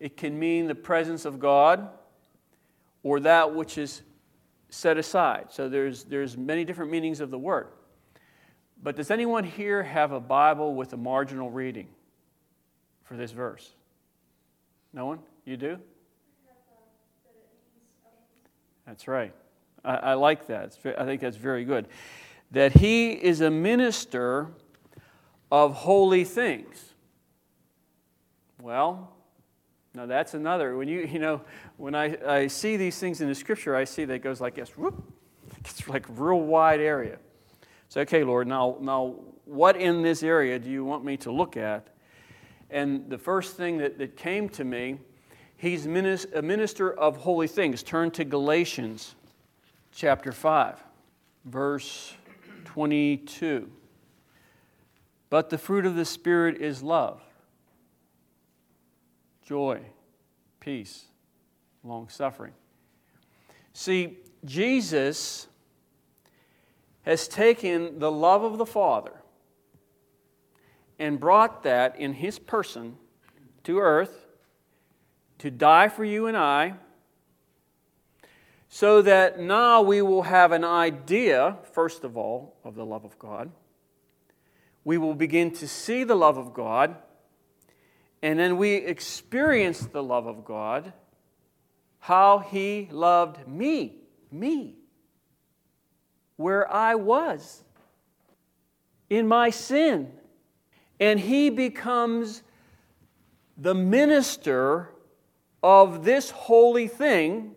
it 0.00 0.16
can 0.16 0.38
mean 0.38 0.66
the 0.68 0.74
presence 0.74 1.24
of 1.24 1.38
God 1.38 1.88
or 3.04 3.20
that 3.20 3.54
which 3.54 3.78
is 3.78 4.02
set 4.70 4.96
aside. 4.98 5.46
So 5.50 5.68
there's, 5.68 6.02
there's 6.02 6.36
many 6.36 6.64
different 6.64 6.90
meanings 6.90 7.20
of 7.20 7.30
the 7.30 7.38
word. 7.38 7.68
But 8.82 8.96
does 8.96 9.12
anyone 9.12 9.44
here 9.44 9.84
have 9.84 10.10
a 10.10 10.18
Bible 10.18 10.74
with 10.74 10.92
a 10.92 10.96
marginal 10.96 11.50
reading 11.50 11.86
for 13.04 13.16
this 13.16 13.30
verse? 13.30 13.70
No 14.92 15.06
one? 15.06 15.20
You 15.44 15.56
do? 15.56 15.78
That's 18.86 19.06
right. 19.06 19.32
I, 19.84 19.94
I 19.96 20.14
like 20.14 20.48
that. 20.48 20.76
I 20.98 21.04
think 21.04 21.20
that's 21.20 21.36
very 21.36 21.64
good. 21.64 21.86
That 22.50 22.72
he 22.72 23.12
is 23.12 23.40
a 23.40 23.50
minister 23.50 24.48
of 25.50 25.74
holy 25.74 26.24
things. 26.24 26.92
Well, 28.60 29.14
now 29.94 30.06
that's 30.06 30.34
another. 30.34 30.76
When 30.76 30.88
you, 30.88 31.02
you 31.02 31.20
know, 31.20 31.40
when 31.76 31.94
I, 31.94 32.16
I 32.26 32.46
see 32.48 32.76
these 32.76 32.98
things 32.98 33.20
in 33.20 33.28
the 33.28 33.34
scripture, 33.34 33.76
I 33.76 33.84
see 33.84 34.04
that 34.04 34.14
it 34.14 34.18
goes 34.22 34.40
like 34.40 34.56
this, 34.56 34.76
whoop, 34.76 35.02
it's 35.60 35.88
like 35.88 36.08
a 36.08 36.12
real 36.12 36.40
wide 36.40 36.80
area. 36.80 37.18
So, 37.88 38.00
okay, 38.00 38.24
Lord, 38.24 38.48
now, 38.48 38.76
now 38.80 39.14
what 39.44 39.76
in 39.76 40.02
this 40.02 40.24
area 40.24 40.58
do 40.58 40.68
you 40.68 40.84
want 40.84 41.04
me 41.04 41.16
to 41.18 41.30
look 41.30 41.56
at? 41.56 41.88
And 42.70 43.08
the 43.08 43.18
first 43.18 43.56
thing 43.56 43.78
that, 43.78 43.98
that 43.98 44.16
came 44.16 44.48
to 44.50 44.64
me, 44.64 44.98
he's 45.56 45.86
a 45.86 46.42
minister 46.42 46.92
of 46.92 47.18
holy 47.18 47.46
things. 47.46 47.84
Turn 47.84 48.10
to 48.12 48.24
Galatians 48.24 49.14
chapter 49.92 50.32
5, 50.32 50.82
verse 51.44 52.14
22. 52.64 53.70
But 55.30 55.50
the 55.50 55.58
fruit 55.58 55.86
of 55.86 55.94
the 55.94 56.04
Spirit 56.04 56.60
is 56.60 56.82
love 56.82 57.23
joy, 59.44 59.80
peace, 60.60 61.04
long 61.82 62.08
suffering. 62.08 62.52
See, 63.72 64.18
Jesus 64.44 65.46
has 67.02 67.28
taken 67.28 67.98
the 67.98 68.10
love 68.10 68.42
of 68.42 68.58
the 68.58 68.66
Father 68.66 69.12
and 70.98 71.20
brought 71.20 71.62
that 71.64 71.98
in 71.98 72.14
his 72.14 72.38
person 72.38 72.96
to 73.64 73.78
earth 73.78 74.24
to 75.38 75.50
die 75.50 75.88
for 75.88 76.04
you 76.04 76.26
and 76.26 76.36
I, 76.36 76.74
so 78.68 79.02
that 79.02 79.38
now 79.38 79.82
we 79.82 80.00
will 80.00 80.22
have 80.22 80.52
an 80.52 80.64
idea, 80.64 81.58
first 81.72 82.02
of 82.02 82.16
all, 82.16 82.56
of 82.64 82.74
the 82.74 82.84
love 82.84 83.04
of 83.04 83.18
God. 83.18 83.50
We 84.84 84.96
will 84.96 85.14
begin 85.14 85.50
to 85.52 85.68
see 85.68 86.02
the 86.02 86.14
love 86.14 86.38
of 86.38 86.54
God 86.54 86.96
and 88.24 88.38
then 88.38 88.56
we 88.56 88.76
experience 88.76 89.80
the 89.80 90.02
love 90.02 90.26
of 90.26 90.46
God, 90.46 90.94
how 91.98 92.38
He 92.38 92.88
loved 92.90 93.46
me, 93.46 93.96
me, 94.32 94.76
where 96.36 96.72
I 96.72 96.94
was 96.94 97.62
in 99.10 99.28
my 99.28 99.50
sin. 99.50 100.10
And 100.98 101.20
He 101.20 101.50
becomes 101.50 102.42
the 103.58 103.74
minister 103.74 104.88
of 105.62 106.02
this 106.06 106.30
holy 106.30 106.88
thing 106.88 107.54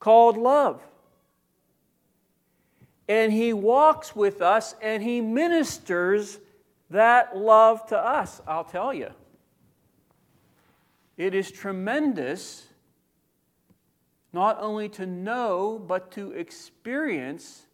called 0.00 0.38
love. 0.38 0.80
And 3.06 3.34
He 3.34 3.52
walks 3.52 4.16
with 4.16 4.40
us 4.40 4.74
and 4.80 5.02
He 5.02 5.20
ministers 5.20 6.38
that 6.90 7.36
love 7.36 7.86
to 7.86 7.98
us, 7.98 8.40
I'll 8.46 8.64
tell 8.64 8.94
you. 8.94 9.10
It 11.16 11.34
is 11.34 11.50
tremendous 11.50 12.66
not 14.32 14.58
only 14.60 14.88
to 14.90 15.06
know, 15.06 15.82
but 15.86 16.12
to 16.12 16.32
experience 16.32 17.66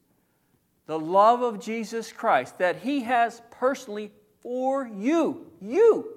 the 0.86 0.98
love 0.98 1.42
of 1.42 1.60
Jesus 1.60 2.12
Christ 2.12 2.58
that 2.58 2.76
He 2.76 3.02
has 3.02 3.42
personally 3.50 4.12
for 4.40 4.86
you. 4.86 5.50
You. 5.60 6.08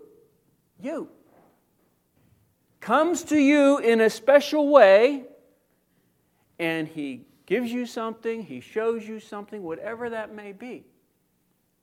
You. 0.80 1.10
Comes 2.80 3.24
to 3.24 3.38
you 3.38 3.80
in 3.80 4.02
a 4.02 4.10
special 4.10 4.70
way, 4.70 5.26
and 6.60 6.88
He 6.88 7.26
gives 7.46 7.72
you 7.72 7.86
something, 7.86 8.44
He 8.44 8.62
shows 8.62 9.08
you 9.08 9.20
something, 9.20 9.64
whatever 9.64 10.10
that 10.12 10.34
may 10.34 10.52
be 10.52 10.86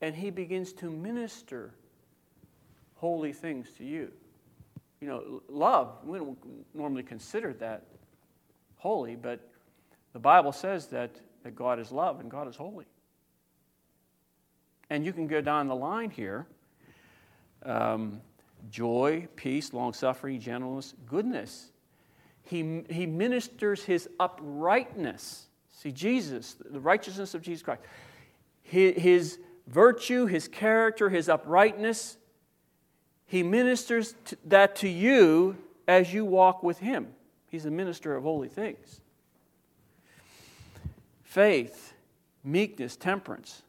and 0.04 0.14
he 0.14 0.28
begins 0.28 0.74
to 0.74 0.90
minister 0.90 1.72
holy 2.96 3.32
things 3.32 3.68
to 3.78 3.84
you. 3.84 4.12
You 5.00 5.08
know, 5.08 5.42
love, 5.48 5.96
we 6.04 6.18
don't 6.18 6.36
normally 6.74 7.02
consider 7.02 7.54
that 7.54 7.84
holy, 8.76 9.16
but 9.16 9.40
the 10.12 10.18
Bible 10.18 10.52
says 10.52 10.88
that, 10.88 11.10
that 11.42 11.56
God 11.56 11.78
is 11.78 11.90
love 11.90 12.20
and 12.20 12.30
God 12.30 12.48
is 12.48 12.54
holy. 12.54 12.84
And 14.90 15.06
you 15.06 15.12
can 15.14 15.26
go 15.26 15.40
down 15.40 15.68
the 15.68 15.74
line 15.74 16.10
here 16.10 16.46
um, 17.64 18.20
joy, 18.70 19.26
peace, 19.36 19.72
long 19.72 19.94
suffering, 19.94 20.38
gentleness, 20.38 20.92
goodness. 21.06 21.70
He, 22.42 22.82
he 22.90 23.06
ministers 23.06 23.82
his 23.82 24.06
uprightness. 24.20 25.46
See, 25.70 25.92
Jesus, 25.92 26.56
the 26.62 26.78
righteousness 26.78 27.32
of 27.32 27.40
Jesus 27.40 27.62
Christ, 27.62 27.80
his, 28.62 29.02
his 29.02 29.38
virtue, 29.66 30.26
his 30.26 30.48
character, 30.48 31.08
his 31.08 31.28
uprightness. 31.28 32.16
He 33.26 33.42
ministers 33.42 34.14
that 34.44 34.76
to 34.76 34.88
you 34.88 35.56
as 35.88 36.12
you 36.12 36.24
walk 36.24 36.62
with 36.62 36.78
him. 36.78 37.08
He's 37.48 37.64
a 37.64 37.70
minister 37.70 38.16
of 38.16 38.22
holy 38.22 38.48
things. 38.48 39.00
Faith, 41.22 41.94
meekness, 42.42 42.96
temperance. 42.96 43.62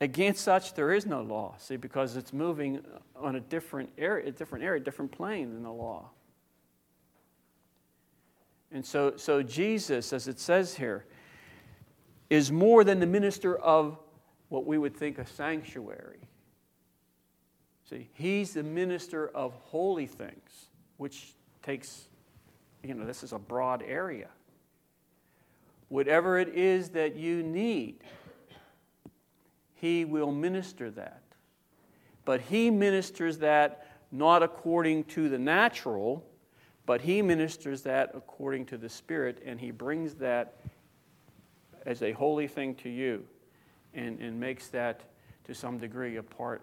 Against 0.00 0.42
such 0.42 0.74
there 0.74 0.92
is 0.92 1.06
no 1.06 1.22
law. 1.22 1.54
See, 1.58 1.76
because 1.76 2.16
it's 2.16 2.32
moving 2.32 2.80
on 3.16 3.36
a 3.36 3.40
different 3.40 3.90
area, 3.98 4.28
a 4.28 4.32
different 4.32 4.64
area, 4.64 4.80
different 4.80 5.12
plane 5.12 5.52
than 5.52 5.62
the 5.62 5.72
law. 5.72 6.10
And 8.72 8.84
so, 8.84 9.16
so 9.16 9.42
Jesus, 9.42 10.12
as 10.12 10.28
it 10.28 10.38
says 10.38 10.76
here, 10.76 11.04
is 12.30 12.52
more 12.52 12.84
than 12.84 13.00
the 13.00 13.06
minister 13.06 13.56
of 13.56 13.98
what 14.50 14.66
we 14.66 14.76
would 14.76 14.94
think 14.94 15.18
a 15.18 15.24
sanctuary. 15.24 16.18
See, 17.88 18.08
he's 18.12 18.52
the 18.52 18.62
minister 18.62 19.28
of 19.28 19.54
holy 19.54 20.06
things, 20.06 20.68
which 20.98 21.32
takes, 21.62 22.08
you 22.84 22.94
know, 22.94 23.06
this 23.06 23.22
is 23.22 23.32
a 23.32 23.38
broad 23.38 23.82
area. 23.82 24.28
Whatever 25.88 26.38
it 26.38 26.48
is 26.48 26.90
that 26.90 27.16
you 27.16 27.42
need, 27.42 28.04
he 29.74 30.04
will 30.04 30.30
minister 30.30 30.90
that. 30.90 31.22
But 32.24 32.42
he 32.42 32.70
ministers 32.70 33.38
that 33.38 33.86
not 34.12 34.42
according 34.42 35.04
to 35.04 35.28
the 35.28 35.38
natural, 35.38 36.24
but 36.86 37.00
he 37.00 37.22
ministers 37.22 37.82
that 37.82 38.10
according 38.14 38.66
to 38.66 38.76
the 38.76 38.88
Spirit, 38.88 39.40
and 39.44 39.60
he 39.60 39.70
brings 39.70 40.14
that 40.14 40.56
as 41.86 42.02
a 42.02 42.12
holy 42.12 42.48
thing 42.48 42.74
to 42.74 42.88
you 42.88 43.24
and, 43.94 44.20
and 44.20 44.38
makes 44.38 44.68
that 44.68 45.02
to 45.44 45.54
some 45.54 45.78
degree 45.78 46.16
a 46.16 46.22
part 46.22 46.62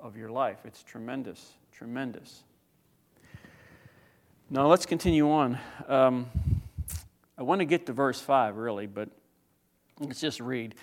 of 0.00 0.16
your 0.16 0.30
life. 0.30 0.58
It's 0.64 0.82
tremendous, 0.82 1.52
tremendous. 1.72 2.42
Now 4.50 4.66
let's 4.66 4.86
continue 4.86 5.30
on. 5.30 5.58
Um, 5.88 6.30
I 7.38 7.42
want 7.42 7.60
to 7.60 7.64
get 7.64 7.86
to 7.86 7.92
verse 7.92 8.20
5 8.20 8.56
really, 8.56 8.86
but 8.86 9.08
let's 10.00 10.20
just 10.20 10.40
read. 10.40 10.74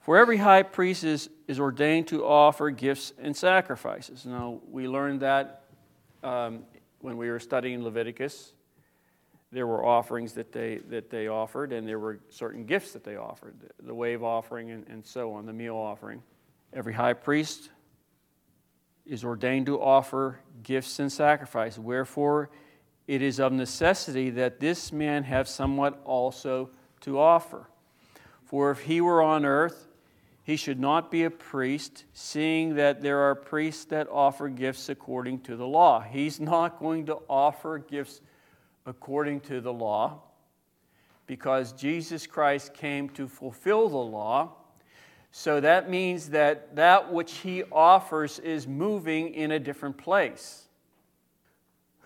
For 0.00 0.18
every 0.18 0.36
high 0.36 0.62
priest 0.64 1.04
is, 1.04 1.30
is 1.46 1.60
ordained 1.60 2.08
to 2.08 2.24
offer 2.24 2.70
gifts 2.70 3.12
and 3.18 3.36
sacrifices. 3.36 4.26
Now, 4.26 4.60
we 4.68 4.88
learned 4.88 5.20
that 5.20 5.62
um, 6.24 6.64
when 7.00 7.16
we 7.16 7.30
were 7.30 7.38
studying 7.38 7.84
Leviticus. 7.84 8.52
There 9.52 9.66
were 9.66 9.84
offerings 9.84 10.32
that 10.32 10.50
they, 10.50 10.76
that 10.88 11.10
they 11.10 11.28
offered, 11.28 11.72
and 11.72 11.86
there 11.86 11.98
were 11.98 12.20
certain 12.30 12.64
gifts 12.64 12.92
that 12.92 13.04
they 13.04 13.16
offered 13.16 13.54
the 13.82 13.94
wave 13.94 14.22
offering 14.22 14.70
and, 14.70 14.86
and 14.88 15.04
so 15.04 15.34
on, 15.34 15.44
the 15.44 15.52
meal 15.52 15.76
offering. 15.76 16.22
Every 16.72 16.94
high 16.94 17.12
priest 17.12 17.68
is 19.04 19.24
ordained 19.24 19.66
to 19.66 19.80
offer 19.80 20.38
gifts 20.62 20.98
and 20.98 21.12
sacrifice. 21.12 21.78
Wherefore, 21.78 22.50
it 23.06 23.20
is 23.20 23.38
of 23.40 23.52
necessity 23.52 24.30
that 24.30 24.58
this 24.58 24.90
man 24.90 25.24
have 25.24 25.46
somewhat 25.46 26.00
also 26.04 26.70
to 27.02 27.18
offer. 27.18 27.68
For 28.44 28.70
if 28.70 28.80
he 28.80 29.02
were 29.02 29.22
on 29.22 29.44
earth, 29.44 29.88
he 30.44 30.56
should 30.56 30.80
not 30.80 31.10
be 31.10 31.24
a 31.24 31.30
priest, 31.30 32.04
seeing 32.14 32.76
that 32.76 33.02
there 33.02 33.18
are 33.18 33.34
priests 33.34 33.84
that 33.86 34.08
offer 34.10 34.48
gifts 34.48 34.88
according 34.88 35.40
to 35.40 35.56
the 35.56 35.66
law. 35.66 36.00
He's 36.00 36.40
not 36.40 36.78
going 36.78 37.06
to 37.06 37.18
offer 37.28 37.78
gifts 37.78 38.22
according 38.86 39.40
to 39.40 39.60
the 39.60 39.72
law 39.72 40.22
because 41.26 41.72
Jesus 41.72 42.26
Christ 42.26 42.74
came 42.74 43.08
to 43.10 43.28
fulfill 43.28 43.88
the 43.88 43.96
law. 43.96 44.52
So 45.30 45.60
that 45.60 45.88
means 45.88 46.30
that 46.30 46.76
that 46.76 47.12
which 47.12 47.38
he 47.38 47.62
offers 47.72 48.38
is 48.38 48.66
moving 48.66 49.32
in 49.32 49.52
a 49.52 49.58
different 49.58 49.96
place. 49.96 50.68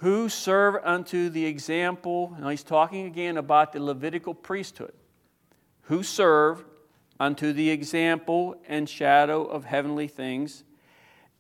Who 0.01 0.29
serve 0.29 0.77
unto 0.85 1.31
the 1.31 1.47
example, 1.47 2.37
now 2.39 2.51
he's 2.51 2.63
talking 2.63 3.07
again 3.07 3.37
about 3.37 3.73
the 3.73 3.83
Levitical 3.83 4.35
priesthood. 4.35 4.93
Who 5.83 6.03
serve 6.03 6.65
unto 7.19 7.53
the 7.53 7.71
example 7.71 8.61
and 8.69 8.89
shadow 8.89 9.45
of 9.45 9.65
heavenly 9.65 10.07
things, 10.07 10.65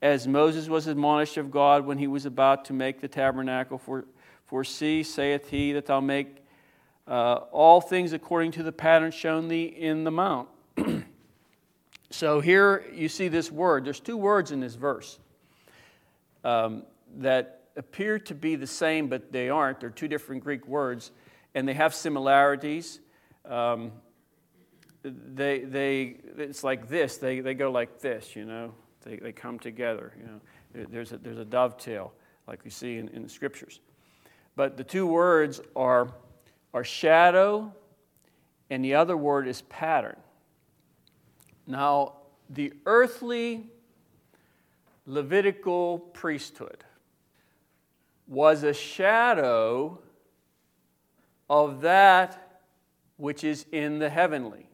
as 0.01 0.27
Moses 0.27 0.69
was 0.69 0.87
admonished 0.87 1.37
of 1.37 1.51
God 1.51 1.85
when 1.85 1.99
he 1.99 2.07
was 2.07 2.27
about 2.27 2.65
to 2.67 2.73
make 2.73 3.01
the 3.01 3.09
tabernacle. 3.09 3.79
For, 3.79 4.07
for 4.47 4.65
see, 4.65 5.03
saith 5.03 5.51
he, 5.51 5.73
that 5.73 5.87
thou 5.87 6.01
make 6.01 6.45
uh, 7.09 7.41
all 7.53 7.81
things 7.81 8.13
according 8.13 8.53
to 8.53 8.63
the 8.63 8.73
pattern 8.73 9.11
shown 9.11 9.49
thee 9.49 9.65
in 9.65 10.05
the 10.05 10.11
mount. 10.11 10.49
so 12.11 12.41
here 12.41 12.85
you 12.93 13.09
see 13.09 13.29
this 13.29 13.51
word. 13.51 13.85
There's 13.85 14.01
two 14.01 14.17
words 14.17 14.53
in 14.53 14.61
this 14.61 14.75
verse 14.75 15.19
um, 16.45 16.85
that 17.19 17.65
appear 17.77 18.19
to 18.21 18.35
be 18.35 18.57
the 18.57 18.67
same, 18.67 19.09
but 19.09 19.33
they 19.33 19.49
aren't. 19.49 19.81
They're 19.81 19.91
two 19.91 20.09
different 20.09 20.43
Greek 20.43 20.67
words, 20.67 21.11
and 21.55 21.69
they 21.69 21.75
have 21.75 21.95
similarities. 21.95 23.01
Um, 23.45 23.93
they, 25.03 25.61
they, 25.61 26.17
it's 26.37 26.65
like 26.65 26.89
this. 26.89 27.19
They, 27.19 27.41
they 27.41 27.55
go 27.55 27.71
like 27.71 28.01
this, 28.01 28.35
you 28.35 28.45
know. 28.45 28.75
They, 29.03 29.17
they 29.17 29.33
come 29.33 29.59
together, 29.59 30.13
you 30.19 30.27
know. 30.27 30.41
There's 30.91 31.13
a, 31.13 31.19
there's 31.19 31.39
a 31.39 31.45
dovetail, 31.45 32.13
like 32.47 32.65
we 32.65 32.71
see 32.71 32.99
in, 32.99 33.09
in 33.09 33.23
the 33.23 33.29
scriptures. 33.29 33.81
But 34.57 34.77
the 34.77 34.85
two 34.85 35.07
words 35.07 35.61
are, 35.77 36.09
are 36.75 36.85
shadow, 36.85 37.73
and 38.71 38.85
the 38.85 38.95
other 38.95 39.17
word 39.17 39.47
is 39.47 39.63
pattern. 39.63 40.17
Now, 41.67 42.15
the 42.51 42.73
earthly 42.87 43.71
Levitical 45.09 46.01
priesthood 46.01 46.83
was 48.27 48.65
a 48.65 48.75
shadow 48.75 50.01
of 51.49 51.83
that 51.83 52.61
which 53.17 53.45
is 53.45 53.67
in 53.71 54.01
the 54.01 54.11
heavenly 54.11 54.69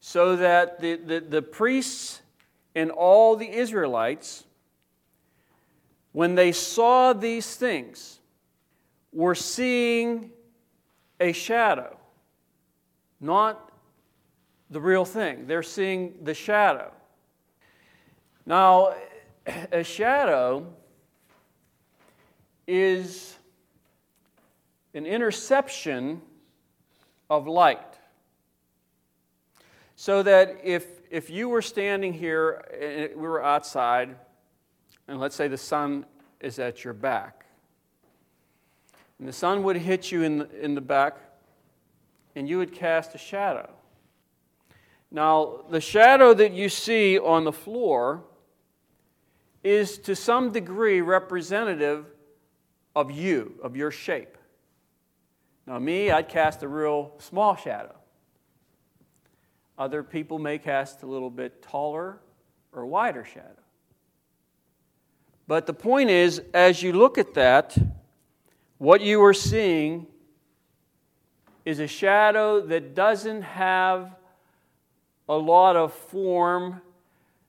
so 0.00 0.34
that 0.34 0.80
the, 0.80 0.96
the, 0.96 1.20
the 1.20 1.42
priests 1.42 2.22
and 2.74 2.90
all 2.90 3.36
the 3.36 3.48
Israelites, 3.48 4.44
when 6.12 6.34
they 6.34 6.52
saw 6.52 7.12
these 7.12 7.54
things, 7.54 8.20
were 9.12 9.34
seeing 9.34 10.30
a 11.18 11.32
shadow, 11.32 11.96
not 13.20 13.72
the 14.70 14.80
real 14.80 15.04
thing. 15.04 15.46
They're 15.46 15.62
seeing 15.62 16.14
the 16.22 16.34
shadow. 16.34 16.92
Now, 18.46 18.94
a 19.72 19.82
shadow 19.82 20.66
is 22.66 23.36
an 24.94 25.06
interception 25.06 26.22
of 27.28 27.46
light. 27.46 27.98
So 29.96 30.22
that 30.22 30.60
if, 30.64 30.86
if 31.10 31.30
you 31.30 31.48
were 31.48 31.62
standing 31.62 32.12
here 32.12 32.64
and 32.80 33.20
we 33.20 33.28
were 33.28 33.44
outside, 33.44 34.16
and 35.10 35.18
let's 35.18 35.34
say 35.34 35.48
the 35.48 35.58
sun 35.58 36.06
is 36.38 36.60
at 36.60 36.84
your 36.84 36.94
back, 36.94 37.44
and 39.18 39.26
the 39.26 39.32
sun 39.32 39.64
would 39.64 39.76
hit 39.76 40.12
you 40.12 40.22
in 40.22 40.38
the, 40.38 40.64
in 40.64 40.76
the 40.76 40.80
back, 40.80 41.16
and 42.36 42.48
you 42.48 42.58
would 42.58 42.72
cast 42.72 43.12
a 43.16 43.18
shadow. 43.18 43.68
Now, 45.10 45.64
the 45.68 45.80
shadow 45.80 46.32
that 46.34 46.52
you 46.52 46.68
see 46.68 47.18
on 47.18 47.42
the 47.42 47.52
floor 47.52 48.22
is 49.64 49.98
to 49.98 50.14
some 50.14 50.52
degree 50.52 51.00
representative 51.00 52.06
of 52.94 53.10
you, 53.10 53.54
of 53.64 53.76
your 53.76 53.90
shape. 53.90 54.38
Now, 55.66 55.80
me, 55.80 56.12
I'd 56.12 56.28
cast 56.28 56.62
a 56.62 56.68
real 56.68 57.14
small 57.18 57.56
shadow. 57.56 57.96
Other 59.76 60.04
people 60.04 60.38
may 60.38 60.58
cast 60.58 61.02
a 61.02 61.06
little 61.06 61.30
bit 61.30 61.62
taller 61.62 62.20
or 62.72 62.86
wider 62.86 63.24
shadow. 63.24 63.56
But 65.50 65.66
the 65.66 65.74
point 65.74 66.10
is, 66.10 66.40
as 66.54 66.80
you 66.80 66.92
look 66.92 67.18
at 67.18 67.34
that, 67.34 67.76
what 68.78 69.00
you 69.00 69.20
are 69.24 69.34
seeing 69.34 70.06
is 71.64 71.80
a 71.80 71.88
shadow 71.88 72.60
that 72.60 72.94
doesn't 72.94 73.42
have 73.42 74.14
a 75.28 75.34
lot 75.34 75.74
of 75.74 75.92
form, 75.92 76.80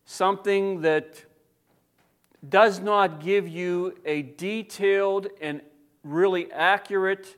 something 0.04 0.82
that 0.82 1.24
does 2.50 2.80
not 2.80 3.20
give 3.20 3.48
you 3.48 3.96
a 4.04 4.24
detailed 4.24 5.28
and 5.40 5.62
really 6.04 6.52
accurate 6.52 7.38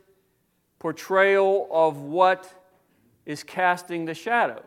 portrayal 0.80 1.68
of 1.72 1.98
what 1.98 2.50
is 3.26 3.44
casting 3.44 4.06
the 4.06 4.14
shadow. 4.14 4.64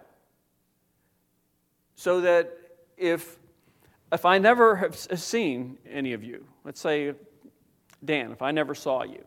So 1.94 2.20
that 2.20 2.54
if, 2.98 3.38
if 4.12 4.24
I 4.24 4.38
never 4.38 4.76
have 4.76 4.96
seen 4.96 5.78
any 5.90 6.12
of 6.12 6.22
you, 6.22 6.44
let's 6.64 6.80
say, 6.80 7.14
Dan, 8.04 8.32
if 8.32 8.42
I 8.42 8.50
never 8.52 8.74
saw 8.74 9.02
you, 9.02 9.24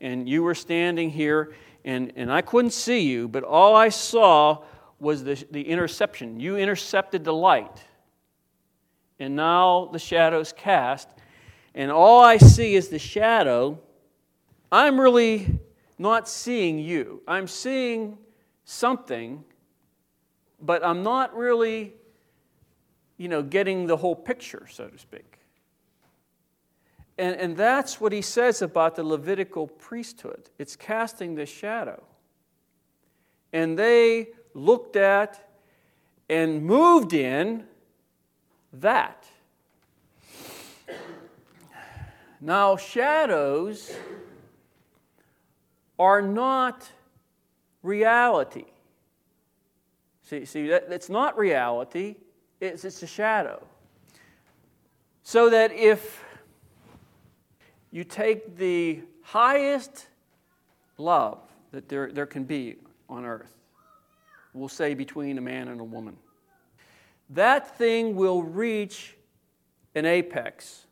and 0.00 0.28
you 0.28 0.42
were 0.42 0.54
standing 0.54 1.10
here 1.10 1.54
and, 1.84 2.12
and 2.16 2.32
I 2.32 2.42
couldn't 2.42 2.72
see 2.72 3.00
you, 3.00 3.28
but 3.28 3.44
all 3.44 3.74
I 3.74 3.88
saw 3.88 4.62
was 5.00 5.24
the, 5.24 5.44
the 5.50 5.62
interception. 5.62 6.40
You 6.40 6.56
intercepted 6.56 7.24
the 7.24 7.32
light. 7.32 7.84
And 9.18 9.34
now 9.34 9.88
the 9.92 9.98
shadow's 9.98 10.52
cast, 10.52 11.08
and 11.74 11.90
all 11.90 12.22
I 12.22 12.36
see 12.36 12.74
is 12.74 12.88
the 12.88 12.98
shadow. 12.98 13.80
I'm 14.70 15.00
really 15.00 15.58
not 15.98 16.28
seeing 16.28 16.78
you. 16.78 17.22
I'm 17.26 17.48
seeing 17.48 18.18
something 18.64 19.44
but 20.60 20.84
I'm 20.84 21.02
not 21.02 21.36
really, 21.36 21.94
you 23.18 23.28
know, 23.28 23.42
getting 23.42 23.86
the 23.86 23.96
whole 23.96 24.16
picture, 24.16 24.66
so 24.70 24.86
to 24.86 24.98
speak. 24.98 25.38
And, 27.18 27.34
and 27.36 27.56
that's 27.56 28.00
what 28.00 28.12
he 28.12 28.22
says 28.22 28.62
about 28.62 28.94
the 28.94 29.02
Levitical 29.02 29.66
priesthood 29.66 30.48
it's 30.58 30.76
casting 30.76 31.34
the 31.34 31.44
shadow. 31.44 32.02
And 33.52 33.78
they 33.78 34.28
looked 34.54 34.96
at 34.96 35.48
and 36.28 36.62
moved 36.62 37.12
in 37.12 37.64
that. 38.72 39.26
Now, 42.40 42.76
shadows 42.76 43.92
are 45.98 46.22
not 46.22 46.88
reality. 47.82 48.66
See, 50.22 50.44
see 50.44 50.68
that, 50.68 50.88
that's 50.88 51.08
not 51.08 51.36
reality, 51.36 52.16
it's, 52.60 52.84
it's 52.84 53.02
a 53.02 53.06
shadow. 53.06 53.62
So 55.22 55.50
that 55.50 55.72
if 55.72 56.24
you 57.90 58.04
take 58.04 58.56
the 58.56 59.00
highest 59.22 60.06
love 60.96 61.40
that 61.72 61.88
there, 61.88 62.10
there 62.10 62.26
can 62.26 62.44
be 62.44 62.76
on 63.08 63.24
earth, 63.24 63.54
we'll 64.52 64.68
say 64.68 64.94
between 64.94 65.38
a 65.38 65.40
man 65.40 65.68
and 65.68 65.80
a 65.80 65.84
woman, 65.84 66.16
that 67.30 67.76
thing 67.76 68.16
will 68.16 68.42
reach 68.42 69.14
an 69.94 70.06
apex. 70.06 70.86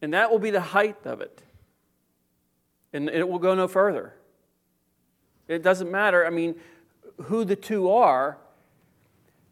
And 0.00 0.14
that 0.14 0.30
will 0.30 0.40
be 0.40 0.50
the 0.50 0.60
height 0.60 0.98
of 1.04 1.20
it. 1.20 1.40
and 2.92 3.08
it 3.08 3.28
will 3.28 3.38
go 3.38 3.54
no 3.54 3.68
further. 3.68 4.14
It 5.48 5.62
doesn't 5.62 5.90
matter, 5.90 6.26
I 6.26 6.30
mean, 6.30 6.56
who 7.24 7.44
the 7.44 7.56
two 7.56 7.90
are, 7.90 8.38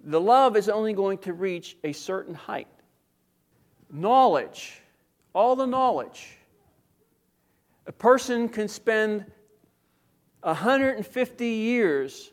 the 0.03 0.21
love 0.21 0.57
is 0.57 0.69
only 0.69 0.93
going 0.93 1.19
to 1.19 1.33
reach 1.33 1.77
a 1.85 1.93
certain 1.93 2.35
height. 2.35 2.69
Knowledge, 3.91 4.81
all 5.35 5.57
the 5.57 5.67
knowledge. 5.67 6.37
A 7.87 7.93
person 7.93 8.49
can 8.49 8.69
spend 8.69 9.25
150 10.43 11.47
years, 11.47 12.31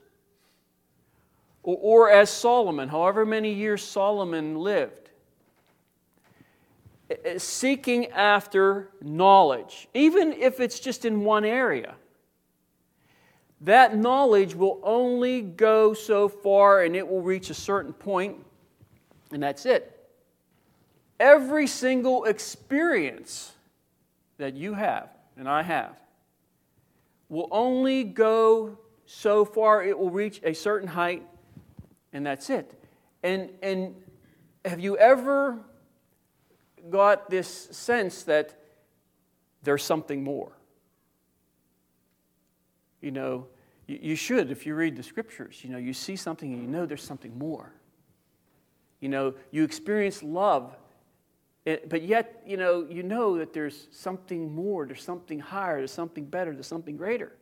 or, 1.64 1.78
or 1.82 2.12
as 2.12 2.30
Solomon, 2.30 2.90
however 2.90 3.26
many 3.26 3.54
years 3.54 3.84
Solomon 3.84 4.56
lived, 4.56 5.10
seeking 7.38 8.08
after 8.08 8.92
knowledge, 9.02 9.88
even 9.94 10.34
if 10.34 10.60
it's 10.60 10.80
just 10.80 11.06
in 11.06 11.24
one 11.24 11.46
area. 11.46 11.96
That 13.62 13.96
knowledge 13.98 14.56
will 14.56 14.80
only 14.84 15.42
go 15.42 15.94
so 15.94 16.30
far 16.30 16.84
and 16.84 16.96
it 16.96 17.08
will 17.08 17.22
reach 17.22 17.50
a 17.50 17.56
certain 17.56 17.94
point, 17.94 18.38
and 19.32 19.42
that's 19.42 19.66
it. 19.66 19.94
Every 21.20 21.66
single 21.66 22.26
experience 22.26 23.52
that 24.38 24.54
you 24.54 24.74
have 24.74 25.10
and 25.36 25.50
I 25.50 25.64
have 25.64 26.00
will 27.30 27.48
only 27.52 28.04
go 28.04 28.78
so 29.06 29.46
far, 29.46 29.84
it 29.84 29.98
will 29.98 30.10
reach 30.10 30.42
a 30.44 30.54
certain 30.54 30.88
height, 30.88 31.26
and 32.14 32.26
that's 32.26 32.50
it. 32.50 32.74
And, 33.24 33.50
and 33.62 33.96
have 34.66 34.80
you 34.80 34.98
ever 34.98 35.60
got 36.90 37.30
this 37.30 37.48
sense 37.48 38.24
that 38.24 38.54
there's 39.64 39.84
something 39.84 40.24
more? 40.24 40.57
You 43.02 43.12
know, 43.12 43.48
you, 43.88 44.00
you 44.02 44.16
should 44.16 44.52
if 44.52 44.66
you 44.66 44.76
read 44.76 44.96
the 44.96 45.04
scriptures. 45.04 45.62
You 45.64 45.72
know, 45.72 45.78
you 45.78 45.94
see 45.94 46.16
something 46.16 46.54
and 46.54 46.62
you 46.62 46.68
know 46.68 46.86
there's 46.86 47.04
something 47.04 47.38
more. 47.38 47.72
You 49.00 49.10
know, 49.10 49.34
you 49.52 49.64
experience 49.64 50.24
love 50.24 50.76
eh, 51.66 51.78
but 51.88 52.02
yet, 52.02 52.42
you 52.46 52.58
know, 52.58 52.88
you 52.90 53.04
know 53.04 53.38
that 53.38 53.54
there's 53.54 53.88
something 53.92 54.54
more, 54.54 54.86
there's 54.86 55.04
something 55.04 55.40
higher, 55.40 55.78
there's 55.78 55.92
something 55.92 56.26
better, 56.26 56.54
there's 56.54 56.68
something 56.68 56.98
greater. 56.98 57.34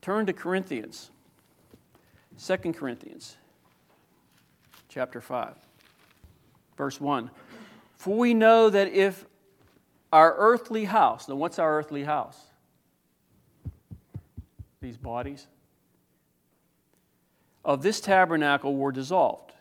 Turn 0.00 0.26
to 0.26 0.32
Corinthians, 0.32 1.10
2 2.38 2.72
Corinthians 2.74 3.36
chapter 4.88 5.20
5, 5.20 5.54
verse 6.76 7.00
1. 7.00 7.30
For 7.96 8.16
we 8.16 8.32
know 8.32 8.70
that 8.70 8.92
if 8.92 9.24
our 10.12 10.34
earthly 10.36 10.84
house, 10.84 11.28
now 11.28 11.34
what's 11.34 11.58
our 11.58 11.78
earthly 11.78 12.04
house? 12.04 12.38
These 14.86 14.98
bodies 14.98 15.48
of 17.64 17.82
this 17.82 18.00
tabernacle 18.00 18.76
were 18.76 18.92
dissolved 18.92 19.52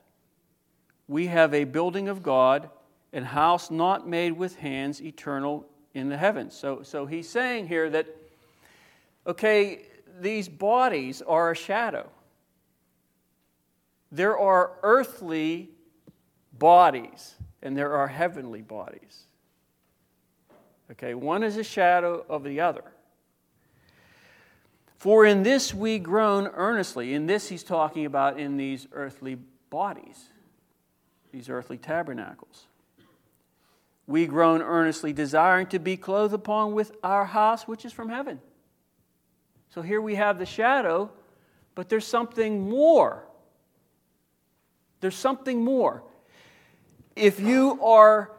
we 1.07 1.25
have 1.25 1.51
a 1.55 1.63
building 1.63 2.07
of 2.09 2.21
God 2.21 2.69
and 3.11 3.25
house 3.25 3.71
not 3.71 4.07
made 4.07 4.33
with 4.33 4.57
hands, 4.57 5.01
eternal 5.01 5.65
in 5.95 6.09
the 6.09 6.17
heavens. 6.17 6.55
So, 6.55 6.83
so 6.83 7.07
he's 7.07 7.27
saying 7.27 7.67
here 7.67 7.89
that, 7.89 8.05
okay, 9.25 9.87
these 10.21 10.47
bodies 10.47 11.23
are 11.23 11.49
a 11.49 11.55
shadow. 11.55 12.07
There 14.11 14.37
are 14.37 14.73
earthly 14.83 15.71
bodies 16.53 17.33
and 17.63 17.75
there 17.75 17.93
are 17.93 18.07
heavenly 18.07 18.61
bodies. 18.61 19.23
Okay, 20.91 21.15
one 21.15 21.41
is 21.41 21.57
a 21.57 21.63
shadow 21.63 22.23
of 22.29 22.43
the 22.43 22.59
other. 22.59 22.83
For 25.05 25.23
in 25.23 25.43
this 25.43 25.71
we 25.71 25.99
groan 25.99 26.47
earnestly. 26.47 27.13
In 27.13 27.27
this, 27.27 27.47
he's 27.47 27.61
talking 27.61 28.07
about 28.07 28.39
in 28.39 28.57
these 28.57 28.87
earthly 28.91 29.37
bodies 29.69 30.29
these 31.31 31.47
earthly 31.47 31.77
tabernacles. 31.77 32.65
We 34.07 34.25
groan 34.25 34.63
earnestly, 34.63 35.13
desiring 35.13 35.67
to 35.67 35.77
be 35.77 35.95
clothed 35.95 36.33
upon 36.33 36.73
with 36.73 36.91
our 37.03 37.23
house 37.23 37.67
which 37.67 37.85
is 37.85 37.93
from 37.93 38.09
heaven. 38.09 38.39
So 39.69 39.83
here 39.83 40.01
we 40.01 40.15
have 40.15 40.39
the 40.39 40.45
shadow, 40.47 41.11
but 41.75 41.87
there's 41.87 42.07
something 42.07 42.67
more. 42.67 43.27
There's 45.01 45.15
something 45.15 45.63
more. 45.63 46.01
If 47.15 47.39
you 47.39 47.79
are 47.83 48.31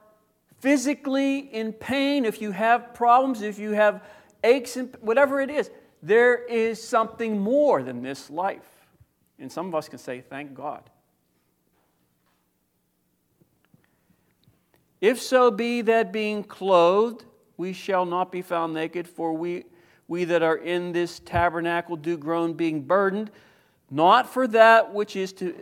physically 0.58 1.38
in 1.38 1.72
pain, 1.72 2.24
if 2.24 2.42
you 2.42 2.50
have 2.50 2.92
problems, 2.92 3.40
if 3.40 3.56
you 3.56 3.70
have 3.70 4.02
aches, 4.42 4.76
and 4.76 4.96
whatever 5.00 5.40
it 5.40 5.50
is, 5.50 5.70
there 6.02 6.36
is 6.36 6.82
something 6.82 7.38
more 7.38 7.82
than 7.82 8.02
this 8.02 8.30
life. 8.30 8.86
And 9.38 9.50
some 9.50 9.66
of 9.66 9.74
us 9.74 9.88
can 9.88 9.98
say, 9.98 10.20
Thank 10.20 10.54
God. 10.54 10.82
If 15.00 15.20
so 15.20 15.50
be 15.50 15.82
that 15.82 16.12
being 16.12 16.42
clothed, 16.42 17.24
we 17.56 17.72
shall 17.72 18.06
not 18.06 18.32
be 18.32 18.42
found 18.42 18.74
naked, 18.74 19.06
for 19.06 19.32
we, 19.34 19.64
we 20.08 20.24
that 20.24 20.42
are 20.42 20.56
in 20.56 20.92
this 20.92 21.20
tabernacle 21.20 21.96
do 21.96 22.16
groan, 22.16 22.54
being 22.54 22.82
burdened, 22.82 23.30
not 23.90 24.32
for 24.32 24.46
that 24.48 24.92
which 24.92 25.14
is 25.14 25.32
to 25.34 25.54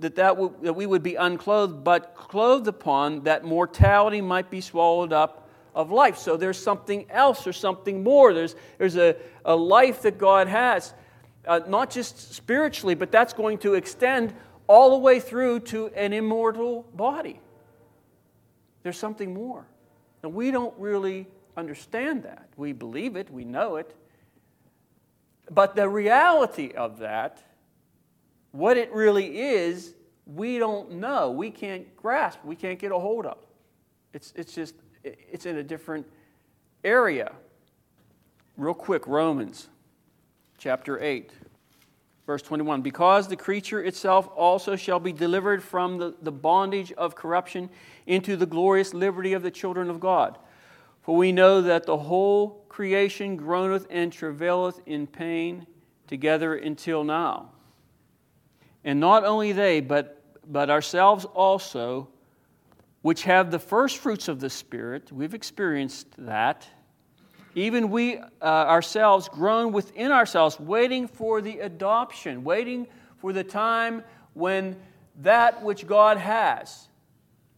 that 0.00 0.16
that, 0.16 0.28
w- 0.30 0.54
that 0.62 0.74
we 0.74 0.84
would 0.84 1.02
be 1.02 1.14
unclothed, 1.14 1.84
but 1.84 2.14
clothed 2.14 2.68
upon 2.68 3.22
that 3.22 3.44
mortality 3.44 4.20
might 4.20 4.50
be 4.50 4.60
swallowed 4.60 5.12
up 5.12 5.41
of 5.74 5.90
life. 5.90 6.18
So 6.18 6.36
there's 6.36 6.58
something 6.58 7.06
else, 7.10 7.46
or 7.46 7.52
something 7.52 8.02
more. 8.02 8.34
There's, 8.34 8.54
there's 8.78 8.96
a, 8.96 9.16
a 9.44 9.56
life 9.56 10.02
that 10.02 10.18
God 10.18 10.48
has, 10.48 10.94
uh, 11.46 11.60
not 11.66 11.90
just 11.90 12.34
spiritually, 12.34 12.94
but 12.94 13.10
that's 13.10 13.32
going 13.32 13.58
to 13.58 13.74
extend 13.74 14.34
all 14.66 14.90
the 14.90 14.98
way 14.98 15.20
through 15.20 15.60
to 15.60 15.88
an 15.88 16.12
immortal 16.12 16.82
body. 16.94 17.40
There's 18.82 18.98
something 18.98 19.34
more. 19.34 19.66
And 20.22 20.34
we 20.34 20.50
don't 20.50 20.74
really 20.78 21.26
understand 21.56 22.22
that. 22.24 22.48
We 22.56 22.72
believe 22.72 23.16
it, 23.16 23.30
we 23.30 23.44
know 23.44 23.76
it. 23.76 23.94
But 25.50 25.74
the 25.74 25.88
reality 25.88 26.72
of 26.76 26.98
that, 27.00 27.42
what 28.52 28.76
it 28.76 28.92
really 28.92 29.38
is, 29.40 29.94
we 30.26 30.58
don't 30.58 30.92
know. 30.92 31.30
We 31.30 31.50
can't 31.50 31.94
grasp. 31.96 32.38
We 32.44 32.54
can't 32.54 32.78
get 32.78 32.92
a 32.92 32.98
hold 32.98 33.26
of. 33.26 33.38
It's, 34.12 34.32
it's 34.36 34.54
just, 34.54 34.74
it's 35.04 35.46
in 35.46 35.56
a 35.56 35.62
different 35.62 36.06
area. 36.84 37.32
Real 38.56 38.74
quick, 38.74 39.06
Romans 39.06 39.68
chapter 40.58 41.02
8. 41.02 41.32
Verse 42.26 42.42
21 42.42 42.82
Because 42.82 43.28
the 43.28 43.36
creature 43.36 43.82
itself 43.82 44.28
also 44.36 44.76
shall 44.76 45.00
be 45.00 45.12
delivered 45.12 45.62
from 45.62 45.98
the, 45.98 46.14
the 46.22 46.32
bondage 46.32 46.92
of 46.92 47.14
corruption 47.14 47.68
into 48.06 48.36
the 48.36 48.46
glorious 48.46 48.94
liberty 48.94 49.32
of 49.32 49.42
the 49.42 49.50
children 49.50 49.90
of 49.90 50.00
God. 50.00 50.38
For 51.02 51.16
we 51.16 51.32
know 51.32 51.60
that 51.62 51.84
the 51.84 51.96
whole 51.96 52.64
creation 52.68 53.36
groaneth 53.36 53.86
and 53.90 54.12
travaileth 54.12 54.80
in 54.86 55.06
pain 55.06 55.66
together 56.06 56.54
until 56.54 57.02
now. 57.02 57.50
And 58.84 59.00
not 59.00 59.24
only 59.24 59.52
they, 59.52 59.80
but, 59.80 60.22
but 60.50 60.70
ourselves 60.70 61.24
also, 61.24 62.08
which 63.02 63.24
have 63.24 63.50
the 63.50 63.58
first 63.58 63.98
fruits 63.98 64.28
of 64.28 64.40
the 64.40 64.48
Spirit, 64.48 65.12
we've 65.12 65.34
experienced 65.34 66.06
that 66.18 66.66
even 67.54 67.90
we 67.90 68.16
uh, 68.16 68.24
ourselves 68.40 69.28
groan 69.28 69.72
within 69.72 70.10
ourselves, 70.10 70.58
waiting 70.58 71.06
for 71.06 71.42
the 71.42 71.58
adoption, 71.58 72.44
waiting 72.44 72.86
for 73.18 73.32
the 73.32 73.44
time 73.44 74.02
when 74.32 74.76
that 75.20 75.62
which 75.62 75.86
God 75.86 76.16
has, 76.16 76.88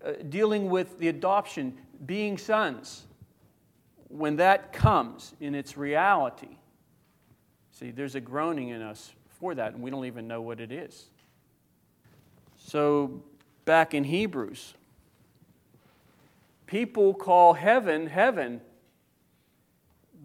uh, 0.05 0.13
dealing 0.29 0.69
with 0.69 0.99
the 0.99 1.09
adoption, 1.09 1.79
being 2.05 2.39
sons, 2.39 3.05
when 4.09 4.37
that 4.37 4.73
comes 4.73 5.35
in 5.41 5.55
its 5.55 5.77
reality. 5.77 6.57
See, 7.71 7.91
there's 7.91 8.15
a 8.15 8.21
groaning 8.21 8.71
in 8.71 8.83
us 8.83 9.13
for 9.39 9.55
that, 9.55 9.75
and 9.75 9.83
we 9.83 9.91
don't 9.91 10.07
even 10.07 10.27
know 10.27 10.41
what 10.41 10.61
it 10.61 10.73
is. 10.73 11.07
So, 12.57 13.23
back 13.65 13.95
in 13.95 14.05
Hebrews, 14.05 14.75
people 16.67 17.15
call 17.15 17.55
heaven 17.55 18.07
heaven 18.07 18.61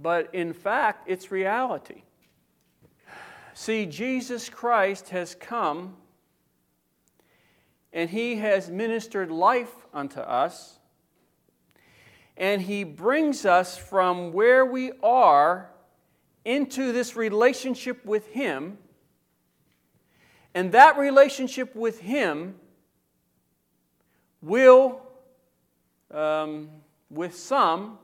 but 0.02 0.34
in 0.34 0.54
fact, 0.54 1.10
it's 1.10 1.30
reality. 1.30 2.04
See, 3.54 3.86
Jesus 3.86 4.48
Christ 4.48 5.10
has 5.10 5.36
come 5.36 5.98
and 7.92 8.10
he 8.10 8.38
has 8.38 8.70
ministered 8.70 9.32
life 9.32 9.74
unto 9.94 10.20
us, 10.20 10.78
and 12.38 12.62
he 12.62 12.84
brings 12.84 13.46
us 13.46 13.78
from 13.78 14.32
where 14.32 14.64
we 14.64 14.92
are 15.02 15.72
into 16.46 16.92
this 16.92 17.16
relationship 17.16 18.06
with 18.06 18.28
him. 18.28 18.78
And 20.54 20.72
that 20.72 21.00
relationship 21.00 21.76
with 21.76 22.00
him 22.00 22.56
will, 24.42 25.02
um, 26.12 26.70
with 27.10 27.36
some, 27.36 27.98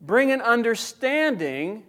bring 0.00 0.32
an 0.32 0.40
understanding 0.40 1.84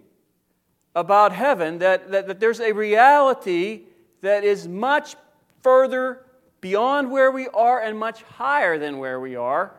about 0.94 1.32
heaven 1.32 1.78
that, 1.78 2.10
that, 2.10 2.28
that 2.28 2.40
there's 2.40 2.60
a 2.60 2.72
reality 2.72 3.82
that 4.20 4.44
is 4.44 4.68
much 4.68 5.16
further 5.62 6.24
beyond 6.60 7.10
where 7.10 7.30
we 7.30 7.48
are 7.48 7.80
and 7.80 7.98
much 7.98 8.22
higher 8.22 8.78
than 8.78 8.98
where 8.98 9.20
we 9.20 9.36
are 9.36 9.74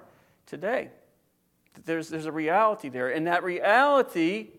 today. 0.45 0.89
There's, 1.85 2.09
there's 2.09 2.25
a 2.25 2.31
reality 2.31 2.89
there. 2.89 3.09
And 3.09 3.27
that 3.27 3.43
reality 3.43 4.49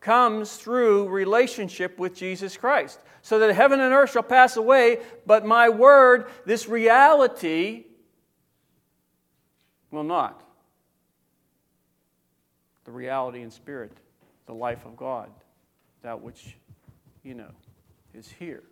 comes 0.00 0.56
through 0.56 1.08
relationship 1.08 1.98
with 1.98 2.14
Jesus 2.14 2.56
Christ. 2.56 3.00
So 3.22 3.40
that 3.40 3.54
heaven 3.54 3.80
and 3.80 3.92
earth 3.92 4.12
shall 4.12 4.22
pass 4.22 4.56
away, 4.56 5.00
but 5.26 5.44
my 5.44 5.68
word, 5.68 6.30
this 6.46 6.68
reality, 6.68 7.84
will 9.90 10.04
not. 10.04 10.42
The 12.84 12.90
reality 12.92 13.42
in 13.42 13.50
spirit, 13.50 13.92
the 14.46 14.54
life 14.54 14.86
of 14.86 14.96
God, 14.96 15.30
that 16.02 16.20
which, 16.20 16.56
you 17.22 17.34
know, 17.34 17.50
is 18.14 18.28
here. 18.38 18.62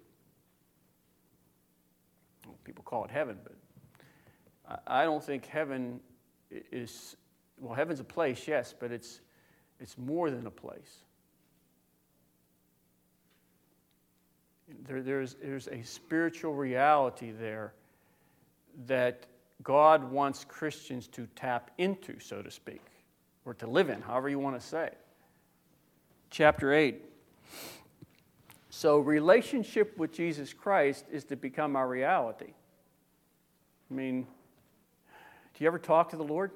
People 2.65 2.85
call 2.85 3.05
it 3.05 3.11
heaven, 3.11 3.39
but 3.43 4.83
I 4.87 5.05
don't 5.05 5.23
think 5.23 5.47
heaven 5.47 6.01
is, 6.51 7.17
well, 7.61 7.75
heaven's 7.75 8.01
a 8.01 8.05
place, 8.05 8.47
yes, 8.49 8.75
but 8.79 8.91
it's, 8.91 9.21
it's 9.81 9.97
more 9.99 10.31
than 10.31 10.47
a 10.47 10.51
place. 10.51 11.05
There, 14.89 15.03
there's, 15.03 15.35
there's 15.35 15.69
a 15.69 15.83
spiritual 15.83 16.55
reality 16.55 17.31
there 17.31 17.75
that 18.87 19.27
God 19.63 20.11
wants 20.11 20.45
Christians 20.45 21.09
to 21.09 21.27
tap 21.35 21.71
into, 21.79 22.21
so 22.21 22.43
to 22.43 22.51
speak, 22.51 22.83
or 23.45 23.55
to 23.55 23.67
live 23.67 23.89
in, 23.89 24.03
however 24.03 24.29
you 24.29 24.39
want 24.39 24.61
to 24.61 24.67
say. 24.67 24.91
Chapter 26.31 26.73
8. 26.75 27.03
So, 28.69 28.99
relationship 28.99 29.97
with 29.97 30.13
Jesus 30.13 30.53
Christ 30.53 31.07
is 31.11 31.25
to 31.25 31.37
become 31.37 31.77
our 31.77 31.89
reality. 31.89 32.53
I 33.91 33.95
mean, 33.95 34.27
do 35.55 35.65
you 35.65 35.67
ever 35.67 35.79
talk 35.79 36.11
to 36.11 36.17
the 36.17 36.25
Lord? 36.25 36.51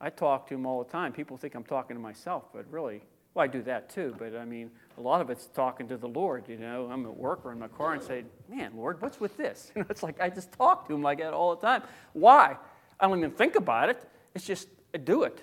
I 0.00 0.10
talk 0.10 0.46
to 0.48 0.54
him 0.54 0.64
all 0.64 0.82
the 0.82 0.90
time. 0.90 1.12
People 1.12 1.36
think 1.36 1.54
I'm 1.54 1.64
talking 1.64 1.96
to 1.96 2.02
myself, 2.02 2.44
but 2.52 2.64
really, 2.70 3.02
well, 3.34 3.44
I 3.44 3.48
do 3.48 3.62
that 3.62 3.90
too, 3.90 4.14
but 4.16 4.36
I 4.36 4.44
mean, 4.44 4.70
a 4.96 5.00
lot 5.00 5.20
of 5.20 5.28
it's 5.28 5.46
talking 5.46 5.88
to 5.88 5.96
the 5.96 6.06
Lord. 6.06 6.48
You 6.48 6.56
know, 6.56 6.88
I'm 6.90 7.04
at 7.04 7.16
work 7.16 7.40
or 7.44 7.50
in 7.50 7.58
my 7.58 7.66
car 7.66 7.94
and 7.94 8.02
say, 8.02 8.24
"Man, 8.48 8.72
Lord, 8.76 9.02
what's 9.02 9.18
with 9.18 9.36
this?" 9.36 9.72
You 9.76 9.82
know, 9.82 9.86
it's 9.90 10.04
like 10.04 10.20
I 10.20 10.30
just 10.30 10.52
talk 10.52 10.86
to 10.86 10.94
Him 10.94 11.02
like 11.02 11.18
that 11.18 11.32
all 11.32 11.56
the 11.56 11.66
time. 11.66 11.82
Why? 12.12 12.56
I 13.00 13.08
don't 13.08 13.18
even 13.18 13.32
think 13.32 13.56
about 13.56 13.88
it. 13.88 14.08
It's 14.34 14.46
just 14.46 14.68
I 14.94 14.98
do 14.98 15.24
it. 15.24 15.42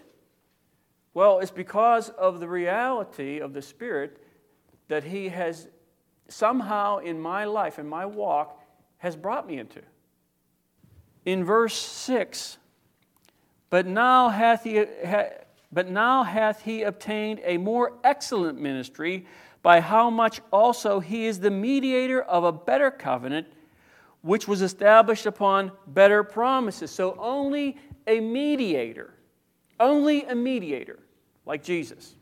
Well, 1.13 1.39
it's 1.39 1.51
because 1.51 2.09
of 2.09 2.39
the 2.39 2.47
reality 2.47 3.39
of 3.39 3.53
the 3.53 3.61
Spirit 3.61 4.23
that 4.87 5.03
He 5.03 5.27
has 5.27 5.67
somehow 6.29 6.99
in 6.99 7.19
my 7.19 7.43
life, 7.43 7.77
in 7.77 7.87
my 7.87 8.05
walk, 8.05 8.57
has 8.99 9.17
brought 9.17 9.45
me 9.45 9.57
into. 9.57 9.81
In 11.25 11.43
verse 11.43 11.75
six, 11.75 12.57
but 13.69 13.85
now 13.85 14.29
hath 14.29 14.63
he. 14.63 14.85
But 15.71 15.89
now 15.89 16.23
hath 16.23 16.63
he 16.63 16.83
obtained 16.83 17.39
a 17.43 17.57
more 17.57 17.93
excellent 18.03 18.59
ministry, 18.59 19.25
by 19.61 19.79
how 19.79 20.09
much 20.09 20.41
also 20.51 20.99
he 20.99 21.25
is 21.25 21.39
the 21.39 21.51
mediator 21.51 22.21
of 22.21 22.43
a 22.43 22.51
better 22.51 22.89
covenant, 22.89 23.47
which 24.21 24.47
was 24.47 24.61
established 24.61 25.25
upon 25.25 25.71
better 25.87 26.23
promises. 26.23 26.91
So 26.91 27.15
only 27.19 27.77
a 28.07 28.19
mediator, 28.19 29.13
only 29.79 30.25
a 30.25 30.35
mediator, 30.35 30.99
like 31.45 31.63
Jesus, 31.63 32.15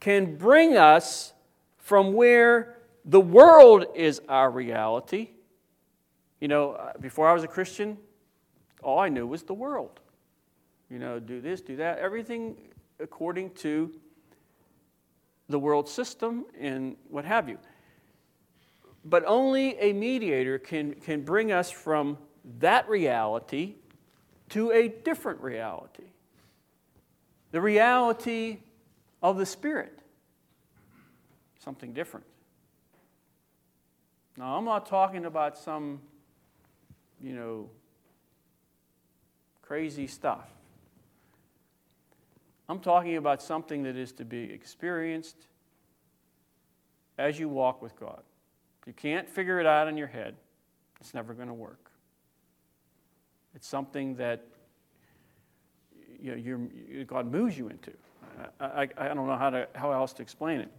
can 0.00 0.36
bring 0.36 0.76
us 0.76 1.32
from 1.78 2.12
where 2.12 2.78
the 3.04 3.20
world 3.20 3.86
is 3.94 4.20
our 4.28 4.50
reality. 4.50 5.30
You 6.40 6.48
know, 6.48 6.72
uh, 6.72 6.92
before 7.00 7.28
I 7.28 7.32
was 7.32 7.44
a 7.44 7.48
Christian, 7.48 7.96
all 8.82 8.98
I 8.98 9.08
knew 9.08 9.26
was 9.26 9.42
the 9.42 9.54
world 9.54 10.00
you 10.90 10.98
know, 10.98 11.18
do 11.18 11.40
this, 11.40 11.60
do 11.60 11.76
that, 11.76 11.98
everything 11.98 12.56
according 13.00 13.50
to 13.50 13.92
the 15.48 15.58
world 15.58 15.88
system 15.88 16.44
and 16.58 16.96
what 17.08 17.24
have 17.24 17.48
you. 17.48 17.58
But 19.04 19.24
only 19.26 19.78
a 19.78 19.92
mediator 19.92 20.58
can, 20.58 20.94
can 20.94 21.22
bring 21.22 21.52
us 21.52 21.70
from 21.70 22.18
that 22.58 22.88
reality 22.88 23.74
to 24.50 24.72
a 24.72 24.88
different 24.88 25.40
reality 25.40 26.04
the 27.52 27.60
reality 27.60 28.58
of 29.22 29.38
the 29.38 29.46
Spirit. 29.46 29.98
Something 31.58 31.94
different. 31.94 32.26
Now, 34.36 34.56
I'm 34.58 34.64
not 34.66 34.84
talking 34.84 35.24
about 35.24 35.56
some, 35.56 36.02
you 37.22 37.32
know, 37.32 37.70
crazy 39.62 40.06
stuff. 40.06 40.46
I'm 42.68 42.80
talking 42.80 43.16
about 43.16 43.42
something 43.42 43.84
that 43.84 43.96
is 43.96 44.12
to 44.12 44.24
be 44.24 44.42
experienced 44.52 45.36
as 47.18 47.38
you 47.38 47.48
walk 47.48 47.80
with 47.80 47.98
God. 47.98 48.22
You 48.86 48.92
can't 48.92 49.28
figure 49.28 49.60
it 49.60 49.66
out 49.66 49.88
in 49.88 49.96
your 49.96 50.06
head, 50.06 50.36
it's 51.00 51.14
never 51.14 51.34
going 51.34 51.48
to 51.48 51.54
work. 51.54 51.90
It's 53.54 53.66
something 53.66 54.16
that 54.16 54.44
you 56.20 56.70
know, 56.88 57.04
God 57.04 57.30
moves 57.30 57.56
you 57.56 57.68
into. 57.68 57.92
I, 58.60 58.64
I, 58.64 58.88
I, 58.98 59.08
don't 59.08 59.26
know 59.26 59.36
how, 59.36 59.50
to, 59.50 59.68
how 59.74 59.92
else 59.92 60.12
to 60.14 60.22
explain 60.22 60.60
it. 60.60 60.70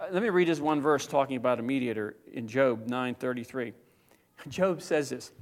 Uh, 0.00 0.06
let 0.10 0.22
me 0.22 0.30
read 0.30 0.48
this 0.48 0.60
one 0.60 0.80
verse 0.80 1.06
talking 1.06 1.36
about 1.36 1.58
a 1.58 1.62
mediator 1.62 2.16
in 2.32 2.48
Job 2.48 2.86
9:33. 2.86 3.72
Job 4.48 4.80
says 4.80 5.10
this: 5.10 5.32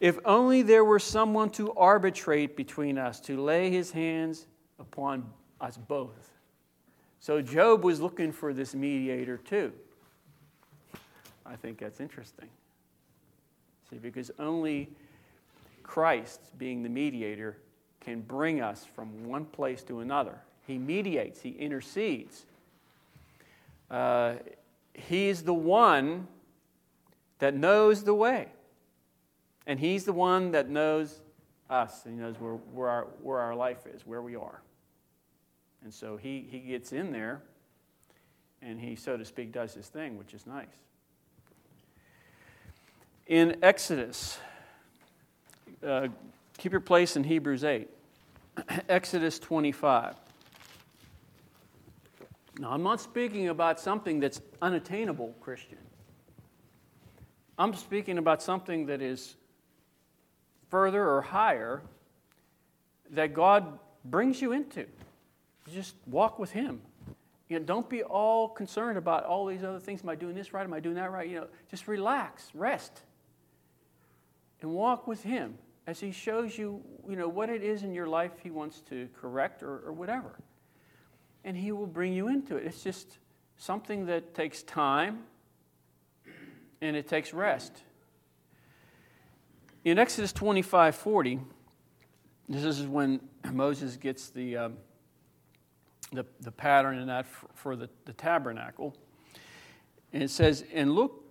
"If 0.00 0.18
only 0.24 0.62
there 0.62 0.84
were 0.84 0.98
someone 0.98 1.50
to 1.50 1.72
arbitrate 1.72 2.56
between 2.56 2.98
us, 2.98 3.20
to 3.20 3.40
lay 3.40 3.70
his 3.70 3.92
hands 3.92 4.46
upon 4.78 5.24
us 5.60 5.76
both. 5.76 6.32
So 7.20 7.42
Job 7.42 7.84
was 7.84 8.00
looking 8.00 8.32
for 8.32 8.52
this 8.52 8.74
mediator 8.74 9.36
too. 9.38 9.72
I 11.44 11.56
think 11.56 11.78
that's 11.78 12.00
interesting. 12.00 12.48
See, 13.90 13.96
because 13.96 14.30
only 14.38 14.90
Christ, 15.82 16.40
being 16.58 16.82
the 16.82 16.88
mediator, 16.88 17.56
can 18.00 18.20
bring 18.20 18.60
us 18.60 18.86
from 18.94 19.24
one 19.24 19.46
place 19.46 19.82
to 19.84 20.00
another. 20.00 20.38
He 20.66 20.78
mediates, 20.78 21.40
he 21.40 21.50
intercedes. 21.50 22.44
Uh, 23.90 24.34
he's 24.92 25.42
the 25.42 25.54
one 25.54 26.28
that 27.38 27.54
knows 27.54 28.04
the 28.04 28.14
way. 28.14 28.48
And 29.66 29.80
he's 29.80 30.04
the 30.04 30.12
one 30.12 30.52
that 30.52 30.68
knows 30.68 31.20
us. 31.70 32.02
He 32.04 32.10
knows 32.10 32.36
where, 32.38 32.54
where, 32.54 32.88
our, 32.88 33.04
where 33.22 33.38
our 33.38 33.54
life 33.54 33.86
is, 33.86 34.06
where 34.06 34.22
we 34.22 34.36
are. 34.36 34.60
And 35.82 35.92
so 35.92 36.16
he, 36.16 36.46
he 36.50 36.60
gets 36.60 36.92
in 36.92 37.12
there 37.12 37.42
and 38.60 38.80
he, 38.80 38.96
so 38.96 39.16
to 39.16 39.24
speak, 39.24 39.52
does 39.52 39.74
his 39.74 39.86
thing, 39.88 40.18
which 40.18 40.34
is 40.34 40.46
nice. 40.46 40.66
In 43.26 43.56
Exodus, 43.62 44.38
uh, 45.86 46.08
keep 46.56 46.72
your 46.72 46.80
place 46.80 47.16
in 47.16 47.24
Hebrews 47.24 47.62
8. 47.62 47.88
Exodus 48.88 49.38
25. 49.38 50.14
Now, 52.58 52.72
I'm 52.72 52.82
not 52.82 53.00
speaking 53.00 53.48
about 53.48 53.78
something 53.78 54.18
that's 54.18 54.40
unattainable, 54.60 55.34
Christian. 55.40 55.78
I'm 57.56 57.74
speaking 57.74 58.18
about 58.18 58.42
something 58.42 58.86
that 58.86 59.00
is 59.00 59.36
further 60.68 61.08
or 61.08 61.22
higher 61.22 61.82
that 63.10 63.32
God 63.34 63.78
brings 64.04 64.42
you 64.42 64.52
into. 64.52 64.86
Just 65.72 65.94
walk 66.06 66.38
with 66.38 66.52
Him. 66.52 66.80
You 67.48 67.58
know, 67.58 67.64
don't 67.64 67.88
be 67.88 68.02
all 68.02 68.48
concerned 68.48 68.98
about 68.98 69.24
all 69.24 69.46
these 69.46 69.64
other 69.64 69.80
things. 69.80 70.02
Am 70.02 70.08
I 70.08 70.14
doing 70.14 70.34
this 70.34 70.52
right? 70.52 70.64
Am 70.64 70.74
I 70.74 70.80
doing 70.80 70.96
that 70.96 71.10
right? 71.10 71.28
You 71.28 71.40
know, 71.40 71.46
just 71.70 71.88
relax, 71.88 72.50
rest, 72.54 73.02
and 74.60 74.70
walk 74.70 75.06
with 75.06 75.22
Him 75.22 75.56
as 75.86 75.98
He 75.98 76.12
shows 76.12 76.58
you, 76.58 76.82
you 77.08 77.16
know, 77.16 77.28
what 77.28 77.48
it 77.48 77.62
is 77.62 77.82
in 77.82 77.94
your 77.94 78.06
life 78.06 78.32
He 78.42 78.50
wants 78.50 78.80
to 78.90 79.08
correct 79.18 79.62
or, 79.62 79.78
or 79.86 79.92
whatever. 79.92 80.38
And 81.44 81.56
He 81.56 81.72
will 81.72 81.86
bring 81.86 82.12
you 82.12 82.28
into 82.28 82.56
it. 82.56 82.66
It's 82.66 82.82
just 82.82 83.18
something 83.56 84.06
that 84.06 84.34
takes 84.34 84.62
time 84.62 85.20
and 86.82 86.96
it 86.96 87.08
takes 87.08 87.32
rest. 87.32 87.82
In 89.84 89.98
Exodus 89.98 90.32
25 90.34 90.94
40, 90.94 91.40
this 92.48 92.64
is 92.64 92.86
when 92.86 93.20
Moses 93.52 93.96
gets 93.96 94.28
the. 94.28 94.56
Um, 94.56 94.76
the, 96.12 96.24
the 96.40 96.52
pattern 96.52 96.98
in 96.98 97.06
that 97.08 97.26
for, 97.26 97.48
for 97.54 97.76
the, 97.76 97.88
the 98.04 98.12
tabernacle. 98.12 98.96
And 100.12 100.22
it 100.22 100.30
says, 100.30 100.64
And 100.72 100.92
look 100.92 101.24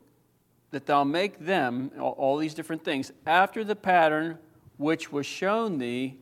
that 0.71 0.85
thou 0.85 1.03
make 1.03 1.39
them, 1.39 1.91
all, 1.99 2.11
all 2.11 2.37
these 2.37 2.53
different 2.53 2.83
things, 2.83 3.11
after 3.25 3.63
the 3.63 3.75
pattern 3.75 4.37
which 4.77 5.11
was 5.11 5.25
shown 5.25 5.77
thee 5.77 6.17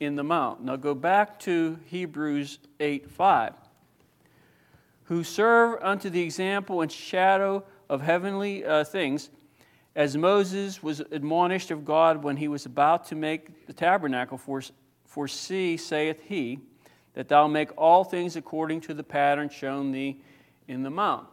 in 0.00 0.16
the 0.16 0.24
mount. 0.24 0.62
Now 0.62 0.76
go 0.76 0.94
back 0.94 1.38
to 1.40 1.78
Hebrews 1.86 2.58
8 2.80 3.10
5. 3.10 3.54
Who 5.04 5.22
serve 5.22 5.78
unto 5.82 6.10
the 6.10 6.22
example 6.22 6.80
and 6.80 6.90
shadow 6.90 7.64
of 7.88 8.00
heavenly 8.00 8.64
uh, 8.64 8.84
things, 8.84 9.30
as 9.94 10.16
Moses 10.16 10.82
was 10.82 11.00
admonished 11.00 11.70
of 11.70 11.84
God 11.84 12.24
when 12.24 12.36
he 12.36 12.48
was 12.48 12.66
about 12.66 13.04
to 13.06 13.14
make 13.14 13.66
the 13.66 13.72
tabernacle. 13.72 14.38
For, 14.38 14.62
for 15.04 15.28
see, 15.28 15.76
saith 15.76 16.22
he, 16.26 16.58
that 17.14 17.28
thou 17.28 17.46
make 17.46 17.70
all 17.76 18.04
things 18.04 18.36
according 18.36 18.80
to 18.82 18.94
the 18.94 19.02
pattern 19.02 19.48
shown 19.48 19.92
thee 19.92 20.20
in 20.68 20.82
the 20.82 20.90
mount. 20.90 21.26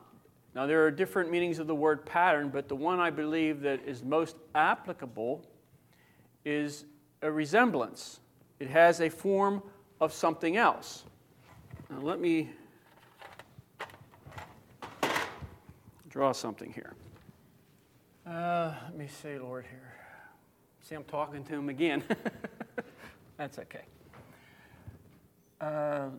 Now, 0.53 0.67
there 0.67 0.85
are 0.85 0.91
different 0.91 1.31
meanings 1.31 1.59
of 1.59 1.67
the 1.67 1.75
word 1.75 2.05
pattern, 2.05 2.49
but 2.49 2.67
the 2.67 2.75
one 2.75 2.99
I 2.99 3.09
believe 3.09 3.61
that 3.61 3.85
is 3.85 4.03
most 4.03 4.35
applicable 4.53 5.45
is 6.43 6.85
a 7.21 7.31
resemblance. 7.31 8.19
It 8.59 8.69
has 8.69 8.99
a 8.99 9.09
form 9.09 9.63
of 9.99 10.11
something 10.11 10.57
else. 10.57 11.05
Now, 11.89 11.99
let 11.99 12.19
me 12.19 12.49
draw 16.09 16.33
something 16.33 16.73
here. 16.73 16.93
Uh, 18.27 18.73
let 18.83 18.97
me 18.97 19.07
see, 19.07 19.39
Lord, 19.39 19.65
here. 19.69 19.93
See, 20.81 20.95
I'm 20.95 21.05
talking 21.05 21.43
to 21.45 21.53
him 21.55 21.69
again. 21.69 22.03
That's 23.37 23.57
okay. 23.57 23.85
Uh, 25.61 26.09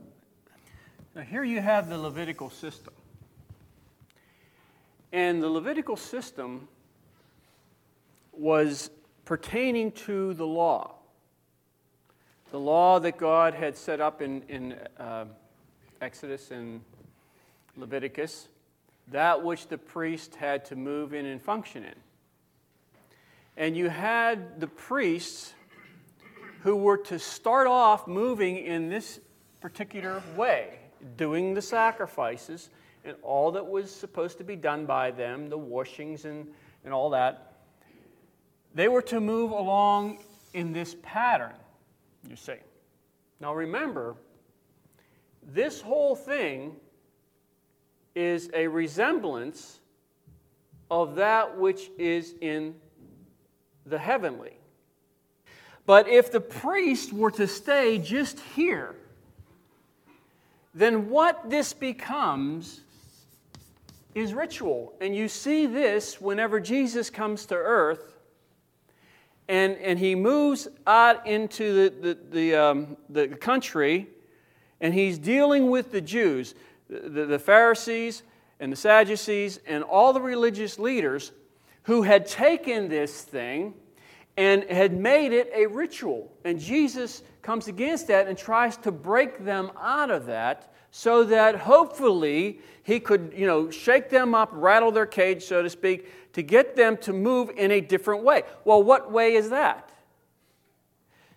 now, 1.17 1.23
here 1.23 1.43
you 1.43 1.61
have 1.61 1.89
the 1.89 1.99
Levitical 1.99 2.49
system. 2.49 2.95
And 5.13 5.43
the 5.43 5.49
Levitical 5.49 5.97
system 5.97 6.69
was 8.31 8.89
pertaining 9.25 9.91
to 9.93 10.33
the 10.35 10.47
law. 10.47 10.95
The 12.53 12.61
law 12.61 13.01
that 13.01 13.19
God 13.19 13.55
had 13.55 13.77
set 13.77 14.01
up 14.01 14.23
in, 14.23 14.43
in 14.43 14.75
uh, 14.97 15.25
Exodus 16.01 16.53
and 16.53 16.81
Leviticus, 17.77 18.47
that 19.09 19.43
which 19.43 19.67
the 19.67 19.79
priest 19.79 20.37
had 20.37 20.67
to 20.67 20.77
move 20.77 21.15
in 21.15 21.27
and 21.27 21.43
function 21.43 21.83
in. 21.83 21.95
And 23.57 23.77
you 23.77 23.89
had 23.89 24.61
the 24.61 24.69
priests 24.69 25.53
who 26.63 26.77
were 26.77 26.99
to 26.99 27.19
start 27.19 27.67
off 27.67 28.07
moving 28.07 28.57
in 28.57 28.89
this 28.89 29.19
particular 29.63 30.21
way, 30.37 30.81
doing 31.17 31.55
the 31.55 31.63
sacrifices 31.63 32.69
and 33.05 33.17
all 33.23 33.53
that 33.53 33.67
was 33.67 33.95
supposed 33.95 34.37
to 34.39 34.45
be 34.45 34.57
done 34.57 34.85
by 34.87 35.13
them, 35.13 35.49
the 35.49 35.57
washings 35.57 36.25
and, 36.25 36.49
and 36.85 36.93
all 36.93 37.11
that, 37.11 37.53
they 38.75 38.89
were 38.89 39.03
to 39.03 39.21
move 39.21 39.53
along 39.53 40.19
in 40.53 40.73
this 40.73 40.97
pattern, 41.03 41.55
you 42.29 42.35
see. 42.35 42.57
Now 43.41 43.55
remember, 43.55 44.17
this 45.43 45.81
whole 45.81 46.17
thing 46.17 46.75
is 48.15 48.51
a 48.55 48.67
resemblance 48.67 49.79
of 50.91 51.15
that 51.15 51.57
which 51.57 51.91
is 51.99 52.35
in 52.41 52.75
the 53.87 53.99
heavenly. 53.99 54.57
But 55.87 56.09
if 56.09 56.31
the 56.31 56.41
priest 56.41 57.13
were 57.13 57.31
to 57.33 57.47
stay 57.47 57.99
just 57.99 58.39
here, 58.55 58.95
then 60.75 61.11
what 61.11 61.51
this 61.51 61.73
becomes 61.73 62.81
is 64.15 64.35
ritual. 64.35 64.95
And 65.01 65.15
you 65.15 65.29
see 65.29 65.67
this 65.67 66.21
whenever 66.21 66.61
Jesus 66.61 67.11
comes 67.11 67.47
to 67.47 67.55
earth 67.55 68.19
and, 69.49 69.77
and 69.77 69.99
he 69.99 70.15
moves 70.15 70.69
out 70.87 71.27
into 71.27 71.91
the, 71.91 72.15
the, 72.15 72.19
the, 72.31 72.55
um, 72.55 72.97
the 73.09 73.29
country 73.29 74.09
and 74.81 74.93
he's 74.93 75.19
dealing 75.19 75.71
with 75.71 75.93
the 75.93 76.01
Jews, 76.01 76.55
the, 76.89 77.27
the 77.27 77.39
Pharisees 77.39 78.23
and 78.61 78.73
the 78.73 78.77
Sadducees 78.77 79.61
and 79.67 79.85
all 79.85 80.13
the 80.13 80.21
religious 80.21 80.79
leaders 80.79 81.33
who 81.85 82.03
had 82.03 82.27
taken 82.27 82.89
this 82.89 83.23
thing 83.23 83.75
and 84.37 84.65
had 84.65 84.97
made 84.97 85.33
it 85.33 85.51
a 85.55 85.67
ritual. 85.67 86.33
And 86.45 86.59
Jesus 86.59 87.23
comes 87.43 87.69
against 87.69 88.07
that 88.09 88.29
and 88.29 88.39
tries 88.39 88.77
to 88.79 88.93
break 88.93 89.45
them 89.45 89.71
out 89.81 90.11
of 90.11 90.27
that 90.27 90.73
so 90.91 91.25
that 91.25 91.57
hopefully 91.57 92.61
he 92.83 93.01
could, 93.01 93.33
you 93.37 93.47
know, 93.47 93.71
shake 93.71 94.11
them 94.11 94.35
up, 94.35 94.51
rattle 94.53 94.91
their 94.91 95.07
cage, 95.07 95.45
so 95.45 95.63
to 95.63 95.71
speak, 95.71 96.33
to 96.33 96.43
get 96.43 96.77
them 96.77 96.97
to 96.99 97.13
move 97.13 97.51
in 97.57 97.71
a 97.71 97.81
different 97.81 98.23
way. 98.23 98.43
Well, 98.65 98.83
what 98.83 99.11
way 99.11 99.35
is 99.35 99.51
that? 99.51 99.91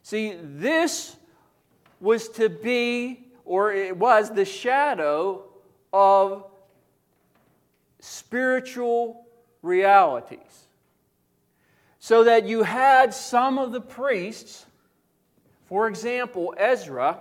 See, 0.03 0.37
this 0.41 1.15
was 1.99 2.29
to 2.29 2.49
be, 2.49 3.27
or 3.45 3.73
it 3.73 3.95
was 3.97 4.29
the 4.29 4.45
shadow 4.45 5.43
of 5.91 6.45
spiritual 7.99 9.25
realities. 9.61 10.64
So 12.05 12.23
that 12.25 12.47
you 12.47 12.61
had 12.61 13.15
some 13.15 13.57
of 13.57 13.71
the 13.71 13.81
priests, 13.81 14.67
for 15.65 15.87
example, 15.87 16.53
Ezra, 16.55 17.17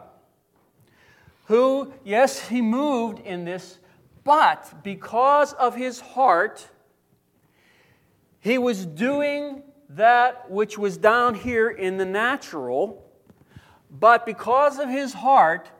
who, 1.47 1.95
yes, 2.05 2.49
he 2.51 2.61
moved 2.61 3.20
in 3.20 3.47
this, 3.47 3.78
but 4.24 4.85
because 4.85 5.55
of 5.55 5.74
his 5.74 6.01
heart, 6.01 6.68
he 8.41 8.59
was 8.59 8.85
doing 8.85 9.62
that 9.89 10.51
which 10.51 10.76
was 10.76 10.99
down 10.99 11.35
here 11.35 11.70
in 11.70 11.97
the 11.97 12.05
natural, 12.05 13.11
but 13.91 14.26
because 14.26 14.78
of 14.78 14.91
his 14.91 15.14
heart, 15.14 15.70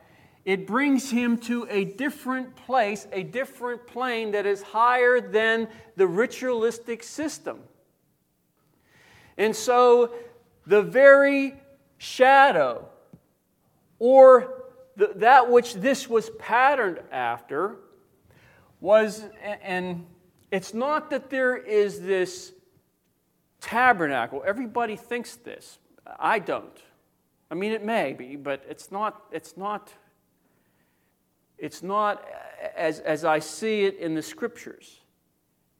it 0.47 0.67
brings 0.67 1.11
him 1.11 1.37
to 1.41 1.67
a 1.69 1.85
different 1.85 2.57
place, 2.57 3.07
a 3.13 3.23
different 3.23 3.87
plane 3.87 4.31
that 4.31 4.47
is 4.47 4.63
higher 4.63 5.21
than 5.21 5.69
the 5.95 6.07
ritualistic 6.07 7.03
system. 7.03 7.59
And 9.37 9.55
so, 9.55 10.13
the 10.67 10.83
very 10.83 11.55
shadow 11.99 12.89
or 13.99 14.65
the, 14.97 15.13
that 15.17 15.51
which 15.51 15.75
this 15.75 16.09
was 16.09 16.31
patterned 16.39 17.01
after 17.11 17.77
was, 18.81 19.25
and 19.63 20.07
it's 20.51 20.75
not 20.75 21.11
that 21.11 21.31
there 21.31 21.57
is 21.57 22.01
this 22.01 22.53
tabernacle. 23.61 24.43
Everybody 24.47 24.97
thinks 24.97 25.37
this. 25.37 25.79
I 26.19 26.39
don't. 26.39 26.79
I 27.51 27.55
mean, 27.55 27.73
it 27.73 27.85
may 27.85 28.13
be, 28.13 28.37
but 28.37 28.63
it's 28.69 28.93
not, 28.93 29.23
it's 29.33 29.57
not, 29.57 29.93
it's 31.59 31.83
not 31.83 32.25
as, 32.77 33.01
as 33.01 33.25
I 33.25 33.39
see 33.39 33.85
it 33.85 33.99
in 33.99 34.15
the 34.15 34.23
scriptures. 34.23 35.01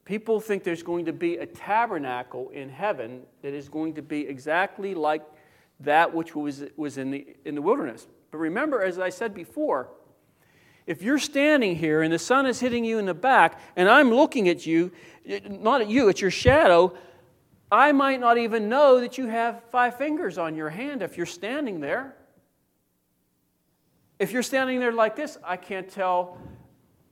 People 0.05 0.39
think 0.39 0.63
there's 0.63 0.83
going 0.83 1.05
to 1.05 1.13
be 1.13 1.37
a 1.37 1.47
tabernacle 1.47 2.49
in 2.49 2.69
heaven 2.69 3.23
that 3.41 3.53
is 3.53 3.67
going 3.67 3.95
to 3.95 4.03
be 4.03 4.27
exactly 4.27 4.93
like 4.93 5.23
that 5.79 6.13
which 6.13 6.35
was, 6.35 6.63
was 6.77 6.99
in, 6.99 7.09
the, 7.09 7.35
in 7.43 7.55
the 7.55 7.61
wilderness. 7.61 8.07
But 8.29 8.37
remember, 8.37 8.83
as 8.83 8.99
I 8.99 9.09
said 9.09 9.33
before, 9.33 9.89
if 10.85 11.01
you're 11.01 11.17
standing 11.17 11.75
here 11.75 12.03
and 12.03 12.13
the 12.13 12.19
sun 12.19 12.45
is 12.45 12.59
hitting 12.59 12.85
you 12.85 12.99
in 12.99 13.07
the 13.07 13.15
back, 13.15 13.59
and 13.75 13.89
I'm 13.89 14.11
looking 14.11 14.47
at 14.47 14.67
you, 14.67 14.91
not 15.49 15.81
at 15.81 15.89
you, 15.89 16.07
it's 16.09 16.21
your 16.21 16.31
shadow, 16.31 16.95
I 17.71 17.91
might 17.91 18.19
not 18.19 18.37
even 18.37 18.69
know 18.69 18.99
that 18.99 19.17
you 19.17 19.25
have 19.27 19.63
five 19.71 19.97
fingers 19.97 20.37
on 20.37 20.55
your 20.55 20.69
hand 20.69 21.01
if 21.01 21.17
you're 21.17 21.25
standing 21.25 21.79
there. 21.79 22.15
If 24.19 24.31
you're 24.31 24.43
standing 24.43 24.79
there 24.79 24.91
like 24.91 25.15
this, 25.15 25.39
I 25.43 25.57
can't 25.57 25.89
tell 25.89 26.37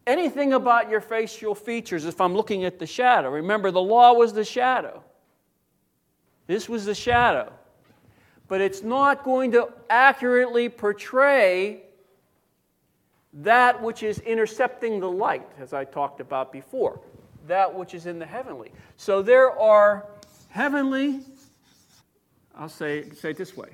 anything 0.05 0.53
about 0.53 0.89
your 0.89 1.01
facial 1.01 1.55
features 1.55 2.05
if 2.05 2.19
I'm 2.19 2.35
looking 2.35 2.65
at 2.65 2.79
the 2.79 2.87
shadow. 2.87 3.29
Remember, 3.29 3.71
the 3.71 3.81
law 3.81 4.13
was 4.13 4.33
the 4.33 4.45
shadow. 4.45 5.03
This 6.47 6.67
was 6.67 6.85
the 6.85 6.95
shadow 6.95 7.51
but 8.47 8.61
it's 8.61 8.83
not 8.83 9.23
going 9.23 9.51
to 9.51 9.67
accurately 9.89 10.69
portray 10.69 11.81
that 13.33 13.81
which 13.81 14.03
is 14.03 14.19
intercepting 14.19 14.99
the 14.99 15.09
light, 15.09 15.47
as 15.59 15.73
I 15.73 15.85
talked 15.85 16.19
about 16.19 16.51
before, 16.51 16.99
that 17.47 17.73
which 17.73 17.95
is 17.95 18.05
in 18.05 18.19
the 18.19 18.25
heavenly. 18.25 18.71
So 18.95 19.23
there 19.23 19.49
are 19.59 20.05
heavenly, 20.49 21.21
I'll 22.55 22.69
say, 22.69 23.09
say 23.09 23.31
it 23.31 23.37
this 23.37 23.57
way 23.57 23.69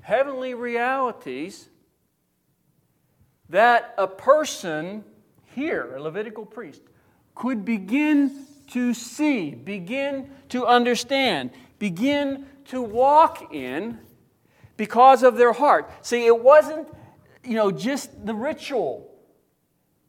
heavenly 0.00 0.54
realities 0.54 1.68
that 3.50 3.94
a 3.98 4.06
person 4.06 5.04
here, 5.54 5.96
a 5.96 6.02
Levitical 6.02 6.46
priest, 6.46 6.82
could 7.34 7.64
begin 7.64 8.46
to 8.72 8.94
see, 8.94 9.50
begin 9.50 10.30
to 10.48 10.66
understand 10.66 11.50
begin 11.80 12.46
to 12.66 12.80
walk 12.80 13.52
in 13.52 13.98
because 14.76 15.24
of 15.24 15.36
their 15.36 15.52
heart. 15.52 15.90
See, 16.02 16.26
it 16.26 16.38
wasn't, 16.38 16.86
you 17.42 17.54
know, 17.56 17.72
just 17.72 18.24
the 18.24 18.34
ritual. 18.34 19.10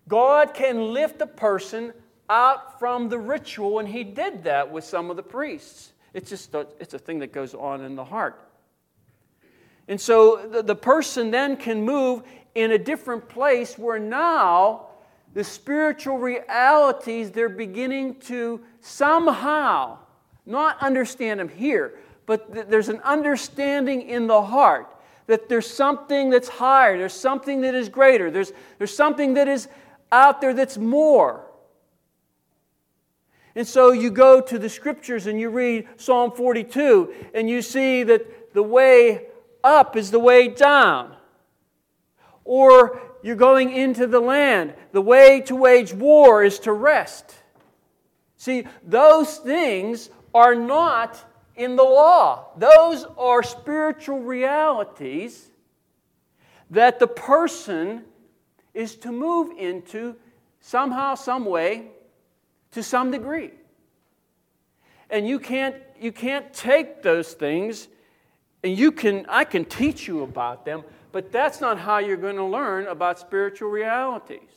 God 0.08 0.54
can 0.54 0.94
lift 0.94 1.22
a 1.22 1.28
person 1.28 1.94
out 2.30 2.78
from 2.78 3.10
the 3.10 3.18
ritual, 3.18 3.80
and 3.80 3.88
he 3.88 4.04
did 4.04 4.44
that 4.44 4.72
with 4.72 4.84
some 4.84 5.10
of 5.10 5.16
the 5.16 5.24
priests. 5.24 5.94
It's 6.14 6.30
just 6.30 6.54
a, 6.54 6.68
it's 6.80 6.94
a 6.94 7.00
thing 7.00 7.20
that 7.20 7.32
goes 7.32 7.56
on 7.56 7.82
in 7.82 7.96
the 7.96 8.06
heart. 8.06 8.51
And 9.88 10.00
so 10.00 10.48
the, 10.48 10.64
the 10.64 10.76
person 10.76 11.32
then 11.32 11.58
can 11.58 11.84
move 11.84 12.24
in 12.56 12.72
a 12.72 12.78
different 12.78 13.28
place 13.30 13.78
where 13.78 14.00
now 14.00 14.88
the 15.34 15.44
spiritual 15.44 16.18
realities 16.18 17.32
they're 17.32 17.50
beginning 17.50 18.16
to 18.22 18.62
somehow 18.82 19.98
not 20.46 20.78
understand 20.82 21.40
them 21.40 21.50
here, 21.50 22.00
but 22.26 22.54
th- 22.54 22.68
there's 22.68 22.90
an 22.90 23.00
understanding 23.02 24.02
in 24.02 24.28
the 24.28 24.42
heart 24.42 24.88
that 25.28 25.48
there's 25.48 25.70
something 25.70 26.30
that's 26.30 26.50
higher, 26.50 26.98
there's 26.98 27.14
something 27.14 27.62
that 27.62 27.74
is 27.74 27.88
greater, 27.88 28.30
there's, 28.30 28.52
there's 28.78 28.96
something 28.96 29.36
that 29.36 29.48
is 29.48 29.68
out 30.12 30.42
there 30.42 30.54
that's 30.54 30.78
more. 30.78 31.46
And 33.56 33.68
so 33.68 33.92
you 33.92 34.12
go 34.12 34.42
to 34.42 34.60
the 34.60 34.70
scriptures 34.70 35.28
and 35.28 35.40
you 35.40 35.50
read 35.50 35.88
Psalm 35.98 36.32
42, 36.32 37.14
and 37.34 37.50
you 37.50 37.62
see 37.62 38.04
that 38.04 38.54
the 38.54 38.64
way 38.64 39.28
up 39.64 39.96
is 39.96 40.12
the 40.12 40.20
way 40.20 40.48
down. 40.48 41.16
Or 42.44 43.02
you're 43.24 43.36
going 43.36 43.72
into 43.72 44.08
the 44.08 44.20
land. 44.20 44.74
The 44.92 45.02
way 45.02 45.42
to 45.42 45.56
wage 45.56 45.94
war 45.94 46.44
is 46.44 46.60
to 46.60 46.74
rest. 46.74 47.36
See, 48.38 48.66
those 48.84 49.38
things 49.38 50.10
are 50.34 50.56
not 50.56 51.24
in 51.56 51.76
the 51.76 51.84
law, 51.84 52.48
those 52.58 53.06
are 53.18 53.44
spiritual 53.44 54.20
realities 54.20 55.52
that 56.72 56.98
the 56.98 57.08
person 57.08 58.04
is 58.74 58.96
to 58.96 59.12
move 59.12 59.58
into 59.60 60.16
somehow, 60.62 61.14
some 61.16 61.46
way, 61.46 61.88
to 62.72 62.82
some 62.82 63.12
degree. 63.12 63.52
And 65.10 65.28
you 65.28 65.40
can't, 65.40 65.76
you 66.00 66.12
can't 66.14 66.52
take 66.54 67.04
those 67.04 67.34
things 67.34 67.90
and 68.64 68.78
you 68.78 68.92
can, 68.92 69.26
I 69.28 69.44
can 69.44 69.66
teach 69.66 70.08
you 70.08 70.24
about 70.24 70.66
them, 70.66 70.84
but 71.12 71.32
that's 71.32 71.62
not 71.62 71.80
how 71.80 71.98
you're 71.98 72.18
going 72.18 72.36
to 72.36 72.46
learn 72.46 72.88
about 72.88 73.20
spiritual 73.20 73.70
realities. 73.70 74.50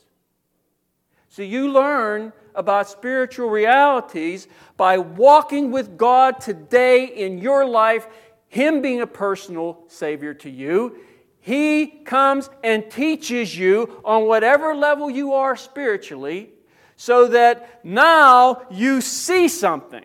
So 1.29 1.43
you 1.43 1.73
learn 1.73 2.33
about 2.55 2.89
spiritual 2.89 3.49
realities 3.49 4.47
by 4.77 4.99
walking 4.99 5.73
with 5.73 5.97
God 5.97 6.41
today 6.41 7.07
in 7.07 7.39
your 7.39 7.67
life, 7.67 8.07
Him 8.47 8.83
being 8.83 9.01
a 9.01 9.07
personal 9.07 9.83
Savior 9.89 10.35
to 10.35 10.51
you. 10.51 10.99
He 11.41 11.87
comes 11.87 12.49
and 12.63 12.89
teaches 12.91 13.57
you 13.59 14.01
on 14.05 14.27
whatever 14.27 14.75
level 14.75 15.11
you 15.11 15.33
are 15.33 15.57
spiritually 15.57 16.51
so 16.97 17.27
that 17.29 17.85
now 17.85 18.63
you 18.71 19.01
see 19.01 19.49
something. 19.49 20.05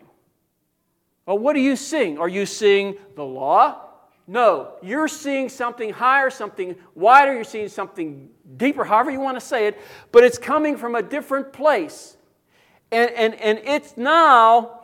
Well, 1.26 1.38
what 1.38 1.54
are 1.54 1.60
you 1.60 1.76
seeing? 1.76 2.18
Are 2.18 2.28
you 2.28 2.44
seeing 2.44 2.96
the 3.14 3.24
law? 3.24 3.89
No, 4.30 4.74
you're 4.80 5.08
seeing 5.08 5.48
something 5.48 5.92
higher, 5.92 6.30
something 6.30 6.76
wider, 6.94 7.34
you're 7.34 7.42
seeing 7.42 7.68
something 7.68 8.30
deeper, 8.56 8.84
however 8.84 9.10
you 9.10 9.18
want 9.18 9.36
to 9.36 9.44
say 9.44 9.66
it, 9.66 9.76
but 10.12 10.22
it's 10.22 10.38
coming 10.38 10.76
from 10.76 10.94
a 10.94 11.02
different 11.02 11.52
place. 11.52 12.16
And, 12.92 13.10
and, 13.10 13.34
and 13.34 13.58
it's 13.64 13.96
now, 13.96 14.82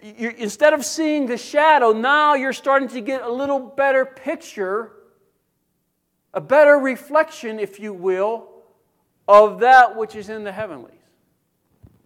instead 0.00 0.72
of 0.72 0.84
seeing 0.84 1.26
the 1.26 1.36
shadow, 1.36 1.90
now 1.90 2.34
you're 2.34 2.52
starting 2.52 2.86
to 2.90 3.00
get 3.00 3.22
a 3.22 3.28
little 3.28 3.58
better 3.58 4.04
picture, 4.04 4.92
a 6.32 6.40
better 6.40 6.78
reflection, 6.78 7.58
if 7.58 7.80
you 7.80 7.92
will, 7.92 8.46
of 9.26 9.58
that 9.58 9.96
which 9.96 10.14
is 10.14 10.28
in 10.28 10.44
the 10.44 10.52
heavenlies. 10.52 10.92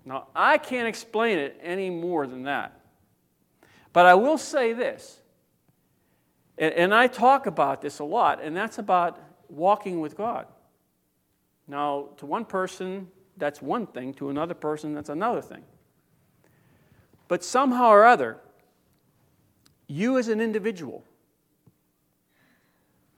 Now, 0.06 0.28
I 0.34 0.56
can't 0.56 0.88
explain 0.88 1.36
it 1.36 1.60
any 1.62 1.90
more 1.90 2.26
than 2.26 2.44
that. 2.44 2.80
But 3.92 4.06
I 4.06 4.14
will 4.14 4.38
say 4.38 4.72
this 4.72 5.19
and, 6.60 6.74
and 6.74 6.94
I 6.94 7.08
talk 7.08 7.46
about 7.46 7.80
this 7.80 7.98
a 7.98 8.04
lot, 8.04 8.40
and 8.40 8.56
that's 8.56 8.78
about 8.78 9.18
walking 9.48 10.00
with 10.00 10.16
God. 10.16 10.46
Now, 11.66 12.10
to 12.18 12.26
one 12.26 12.44
person, 12.44 13.08
that's 13.36 13.62
one 13.62 13.86
thing, 13.86 14.12
to 14.14 14.28
another 14.28 14.54
person, 14.54 14.94
that's 14.94 15.08
another 15.08 15.40
thing. 15.40 15.64
But 17.26 17.42
somehow 17.42 17.88
or 17.88 18.04
other, 18.04 18.38
you 19.86 20.18
as 20.18 20.28
an 20.28 20.40
individual 20.40 21.02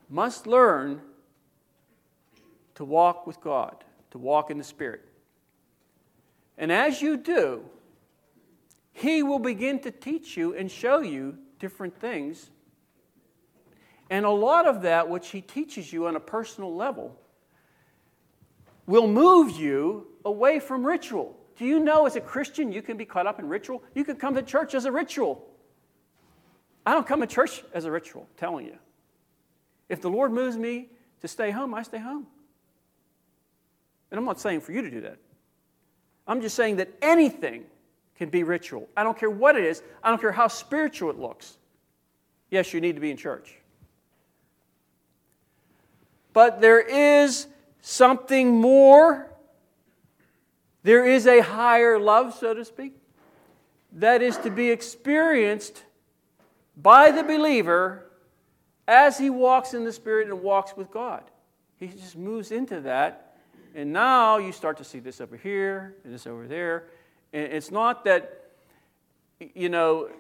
must 0.08 0.46
learn 0.46 1.00
to 2.76 2.84
walk 2.84 3.26
with 3.26 3.40
God, 3.40 3.84
to 4.12 4.18
walk 4.18 4.50
in 4.50 4.58
the 4.58 4.64
Spirit. 4.64 5.04
And 6.56 6.70
as 6.70 7.02
you 7.02 7.16
do, 7.16 7.64
He 8.92 9.22
will 9.22 9.38
begin 9.38 9.80
to 9.80 9.90
teach 9.90 10.36
you 10.36 10.54
and 10.54 10.70
show 10.70 11.00
you 11.00 11.38
different 11.58 11.98
things 11.98 12.50
and 14.10 14.24
a 14.24 14.30
lot 14.30 14.66
of 14.66 14.82
that, 14.82 15.08
which 15.08 15.30
he 15.30 15.40
teaches 15.40 15.92
you 15.92 16.06
on 16.06 16.16
a 16.16 16.20
personal 16.20 16.74
level, 16.74 17.18
will 18.86 19.06
move 19.06 19.58
you 19.58 20.06
away 20.24 20.58
from 20.58 20.84
ritual. 20.84 21.36
Do 21.56 21.64
you 21.64 21.78
know 21.78 22.06
as 22.06 22.16
a 22.16 22.20
Christian 22.20 22.72
you 22.72 22.82
can 22.82 22.96
be 22.96 23.04
caught 23.04 23.26
up 23.26 23.38
in 23.38 23.48
ritual? 23.48 23.82
You 23.94 24.04
can 24.04 24.16
come 24.16 24.34
to 24.34 24.42
church 24.42 24.74
as 24.74 24.84
a 24.84 24.92
ritual. 24.92 25.46
I 26.84 26.92
don't 26.92 27.06
come 27.06 27.20
to 27.20 27.26
church 27.26 27.62
as 27.72 27.84
a 27.84 27.90
ritual, 27.90 28.28
telling 28.36 28.66
you. 28.66 28.76
If 29.88 30.00
the 30.00 30.10
Lord 30.10 30.32
moves 30.32 30.56
me 30.56 30.88
to 31.20 31.28
stay 31.28 31.50
home, 31.50 31.74
I 31.74 31.82
stay 31.82 31.98
home. 31.98 32.26
And 34.10 34.18
I'm 34.18 34.24
not 34.24 34.40
saying 34.40 34.60
for 34.60 34.72
you 34.72 34.82
to 34.82 34.90
do 34.90 35.00
that. 35.02 35.18
I'm 36.26 36.40
just 36.40 36.56
saying 36.56 36.76
that 36.76 36.90
anything 37.00 37.64
can 38.16 38.28
be 38.28 38.42
ritual. 38.42 38.88
I 38.96 39.04
don't 39.04 39.18
care 39.18 39.30
what 39.30 39.56
it 39.56 39.64
is, 39.64 39.82
I 40.02 40.10
don't 40.10 40.20
care 40.20 40.32
how 40.32 40.48
spiritual 40.48 41.10
it 41.10 41.18
looks. 41.18 41.56
Yes, 42.50 42.74
you 42.74 42.80
need 42.80 42.94
to 42.96 43.00
be 43.00 43.10
in 43.10 43.16
church. 43.16 43.54
But 46.32 46.60
there 46.60 46.80
is 46.80 47.46
something 47.80 48.60
more. 48.60 49.28
There 50.82 51.06
is 51.06 51.26
a 51.26 51.40
higher 51.40 51.98
love, 51.98 52.34
so 52.34 52.54
to 52.54 52.64
speak, 52.64 52.94
that 53.92 54.22
is 54.22 54.36
to 54.38 54.50
be 54.50 54.70
experienced 54.70 55.84
by 56.76 57.10
the 57.10 57.22
believer 57.22 58.06
as 58.88 59.18
he 59.18 59.30
walks 59.30 59.74
in 59.74 59.84
the 59.84 59.92
Spirit 59.92 60.28
and 60.28 60.42
walks 60.42 60.76
with 60.76 60.90
God. 60.90 61.22
He 61.78 61.88
just 61.88 62.16
moves 62.16 62.50
into 62.50 62.80
that. 62.80 63.36
And 63.74 63.92
now 63.92 64.38
you 64.38 64.52
start 64.52 64.78
to 64.78 64.84
see 64.84 64.98
this 64.98 65.20
over 65.20 65.36
here 65.36 65.96
and 66.04 66.12
this 66.12 66.26
over 66.26 66.46
there. 66.46 66.84
And 67.32 67.52
it's 67.52 67.70
not 67.70 68.04
that, 68.04 68.50
you 69.54 69.68
know, 69.68 70.10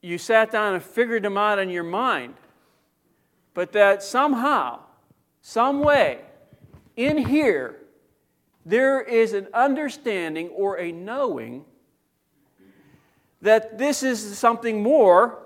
you 0.00 0.18
sat 0.18 0.50
down 0.50 0.74
and 0.74 0.82
figured 0.82 1.22
them 1.22 1.36
out 1.36 1.58
in 1.58 1.68
your 1.68 1.84
mind 1.84 2.34
but 3.54 3.72
that 3.72 4.02
somehow, 4.02 4.80
some 5.40 5.80
way, 5.80 6.20
in 6.96 7.18
here, 7.18 7.76
there 8.64 9.00
is 9.00 9.32
an 9.32 9.48
understanding 9.52 10.48
or 10.48 10.78
a 10.78 10.92
knowing 10.92 11.64
that 13.40 13.76
this 13.78 14.02
is 14.02 14.38
something 14.38 14.82
more, 14.82 15.38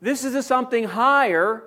this 0.00 0.24
is 0.24 0.46
something 0.46 0.84
higher, 0.84 1.64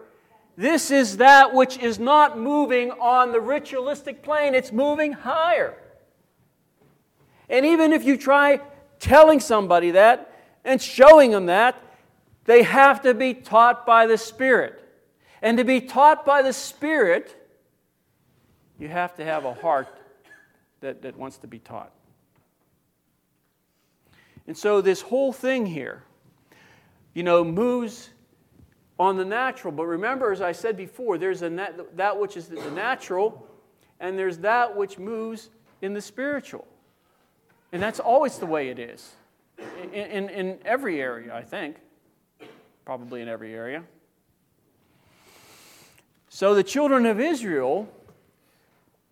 this 0.58 0.89
is 0.89 1.18
that 1.18 1.54
which 1.54 1.78
is 1.78 2.00
not 2.00 2.39
moving 2.39 2.91
on 2.91 3.32
the 3.32 3.39
ritualistic 3.39 4.24
plane, 4.24 4.56
it's 4.56 4.72
moving 4.72 5.12
higher. 5.12 5.78
And 7.50 7.66
even 7.66 7.93
if 7.93 8.04
you 8.04 8.18
try 8.18 8.62
telling 9.00 9.39
somebody 9.39 9.91
that 9.91 10.32
and 10.64 10.82
showing 10.82 11.32
them 11.32 11.46
that, 11.46 11.82
they 12.46 12.64
have 12.64 13.02
to 13.02 13.14
be 13.14 13.34
taught 13.34 13.86
by 13.86 14.08
the 14.08 14.18
Spirit. 14.18 14.84
And 15.46 15.60
to 15.60 15.64
be 15.64 15.80
taught 15.80 16.26
by 16.26 16.41
the 16.41 16.52
Spirit, 16.52 17.36
you 18.80 18.88
have 18.88 19.16
to 19.18 19.24
have 19.24 19.46
a 19.46 19.54
heart 19.54 19.88
that, 20.82 21.04
that 21.04 21.16
wants 21.16 21.38
to 21.38 21.48
be 21.48 21.60
taught. 21.60 21.91
And 24.48 24.58
so, 24.58 24.82
this 24.82 25.02
whole 25.02 25.32
thing 25.32 25.68
here, 25.68 26.02
you 27.14 27.22
know, 27.22 27.43
moves 27.43 28.10
on 28.98 29.18
the 29.18 29.26
natural. 29.26 29.72
But 29.72 29.86
remember, 29.86 30.32
as 30.32 30.41
I 30.41 30.52
said 30.52 30.76
before, 30.76 31.20
there's 31.20 31.43
a 31.43 31.50
nat- 31.52 31.96
that 31.96 32.20
which 32.20 32.38
is 32.38 32.48
the 32.48 32.72
natural, 32.72 33.48
and 34.00 34.18
there's 34.18 34.39
that 34.39 34.76
which 34.76 34.98
moves 34.98 35.52
in 35.84 35.93
the 35.93 36.02
spiritual. 36.02 36.66
And 37.72 37.84
that's 37.84 38.00
always 38.00 38.39
the 38.39 38.48
way 38.48 38.70
it 38.70 38.80
is 38.80 39.12
in, 39.93 39.93
in, 39.93 40.30
in 40.30 40.58
every 40.66 41.00
area, 41.00 41.36
I 41.36 41.43
think. 41.43 41.76
Probably 42.84 43.22
in 43.22 43.28
every 43.28 43.54
area. 43.54 43.84
So 46.36 46.53
the 46.53 46.65
children 46.65 47.05
of 47.05 47.17
Israel, 47.17 47.88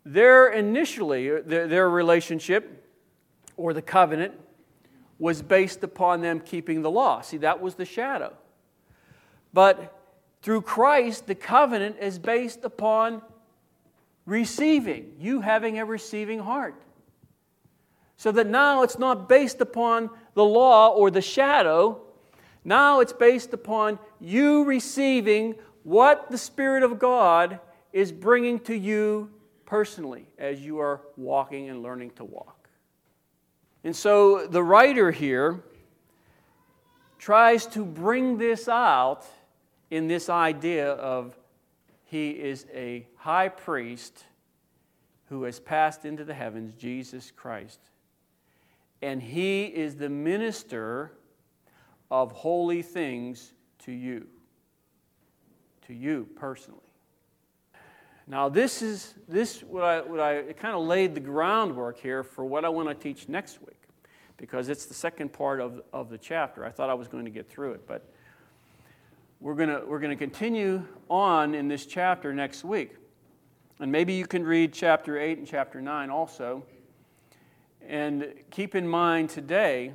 their 0.04 0.48
initially, 0.48 1.40
their, 1.40 1.66
their 1.66 1.88
relationship 1.88 2.84
or 3.56 3.72
the 3.72 3.80
covenant 3.80 4.34
was 5.18 5.40
based 5.40 5.82
upon 5.82 6.20
them 6.20 6.38
keeping 6.38 6.82
the 6.82 6.90
law. 6.90 7.22
See, 7.22 7.38
that 7.38 7.62
was 7.62 7.76
the 7.76 7.86
shadow. 7.86 8.34
But 9.54 9.98
through 10.42 10.60
Christ, 10.60 11.26
the 11.26 11.34
covenant 11.34 11.96
is 11.98 12.18
based 12.18 12.62
upon 12.62 13.22
receiving, 14.26 15.14
you 15.18 15.40
having 15.40 15.78
a 15.78 15.86
receiving 15.86 16.40
heart. 16.40 16.74
So 18.18 18.32
that 18.32 18.48
now 18.48 18.82
it's 18.82 18.98
not 18.98 19.30
based 19.30 19.62
upon 19.62 20.10
the 20.34 20.44
law 20.44 20.90
or 20.90 21.10
the 21.10 21.22
shadow, 21.22 22.02
now 22.66 23.00
it's 23.00 23.14
based 23.14 23.54
upon 23.54 23.98
you 24.20 24.64
receiving 24.64 25.54
what 25.84 26.30
the 26.30 26.38
Spirit 26.38 26.82
of 26.82 26.98
God 26.98 27.60
is 27.92 28.10
bringing 28.10 28.58
to 28.60 28.74
you 28.74 29.30
personally 29.64 30.26
as 30.38 30.60
you 30.60 30.80
are 30.80 31.00
walking 31.16 31.68
and 31.70 31.82
learning 31.82 32.10
to 32.16 32.24
walk. 32.24 32.68
And 33.84 33.94
so 33.94 34.46
the 34.46 34.62
writer 34.62 35.10
here 35.10 35.62
tries 37.18 37.66
to 37.68 37.84
bring 37.84 38.38
this 38.38 38.68
out 38.68 39.24
in 39.90 40.08
this 40.08 40.28
idea 40.28 40.90
of 40.92 41.38
he 42.04 42.30
is 42.30 42.66
a 42.74 43.06
high 43.16 43.48
priest 43.48 44.24
who 45.28 45.44
has 45.44 45.58
passed 45.60 46.04
into 46.04 46.24
the 46.24 46.34
heavens, 46.34 46.72
Jesus 46.78 47.30
Christ. 47.30 47.80
And 49.02 49.22
he 49.22 49.64
is 49.64 49.96
the 49.96 50.08
minister 50.08 51.12
of 52.10 52.32
holy 52.32 52.82
things 52.82 53.52
to 53.80 53.92
you, 53.92 54.26
to 55.86 55.94
you 55.94 56.28
personally. 56.36 56.80
Now, 58.26 58.48
this 58.48 58.80
is 58.80 59.14
this 59.28 59.62
what 59.62 59.84
I, 59.84 60.00
what 60.00 60.20
I 60.20 60.42
kind 60.54 60.74
of 60.74 60.84
laid 60.84 61.14
the 61.14 61.20
groundwork 61.20 61.98
here 61.98 62.22
for 62.22 62.44
what 62.44 62.64
I 62.64 62.70
want 62.70 62.88
to 62.88 62.94
teach 62.94 63.28
next 63.28 63.60
week, 63.60 63.80
because 64.38 64.68
it's 64.68 64.86
the 64.86 64.94
second 64.94 65.32
part 65.32 65.60
of, 65.60 65.82
of 65.92 66.08
the 66.08 66.16
chapter. 66.16 66.64
I 66.64 66.70
thought 66.70 66.88
I 66.88 66.94
was 66.94 67.06
going 67.06 67.26
to 67.26 67.30
get 67.30 67.48
through 67.48 67.72
it, 67.72 67.86
but 67.86 68.08
we're 69.40 69.54
going 69.54 69.68
to, 69.68 69.82
we're 69.86 69.98
going 69.98 70.16
to 70.16 70.16
continue 70.16 70.82
on 71.10 71.54
in 71.54 71.68
this 71.68 71.84
chapter 71.84 72.32
next 72.32 72.64
week. 72.64 72.92
And 73.78 73.92
maybe 73.92 74.14
you 74.14 74.26
can 74.26 74.44
read 74.44 74.72
chapter 74.72 75.18
8 75.18 75.38
and 75.38 75.46
chapter 75.46 75.82
9 75.82 76.08
also. 76.08 76.64
And 77.86 78.32
keep 78.50 78.74
in 78.74 78.88
mind 78.88 79.28
today, 79.28 79.92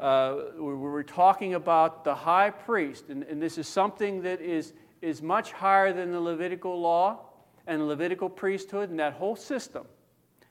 uh, 0.00 0.36
we're 0.58 1.02
talking 1.02 1.54
about 1.54 2.04
the 2.04 2.14
high 2.14 2.50
priest, 2.50 3.08
and, 3.08 3.22
and 3.24 3.40
this 3.40 3.58
is 3.58 3.68
something 3.68 4.22
that 4.22 4.40
is 4.40 4.72
is 5.02 5.22
much 5.22 5.52
higher 5.52 5.92
than 5.92 6.12
the 6.12 6.20
Levitical 6.20 6.80
law 6.80 7.20
and 7.66 7.80
the 7.80 7.84
Levitical 7.84 8.28
priesthood 8.28 8.90
and 8.90 8.98
that 8.98 9.14
whole 9.14 9.36
system. 9.36 9.86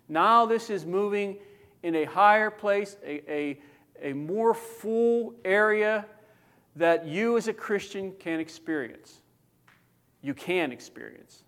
Now, 0.08 0.46
this 0.46 0.70
is 0.70 0.86
moving 0.86 1.38
in 1.84 1.96
a 1.96 2.06
higher 2.06 2.50
place, 2.50 2.98
a, 3.06 3.32
a, 3.32 3.60
a 4.02 4.14
more 4.14 4.54
full 4.54 5.36
area 5.46 6.06
that 6.76 7.06
you 7.06 7.38
as 7.38 7.48
a 7.48 7.54
Christian 7.54 8.14
can 8.20 8.40
experience. 8.40 9.22
You 10.22 10.34
can 10.34 10.72
experience. 10.72 11.44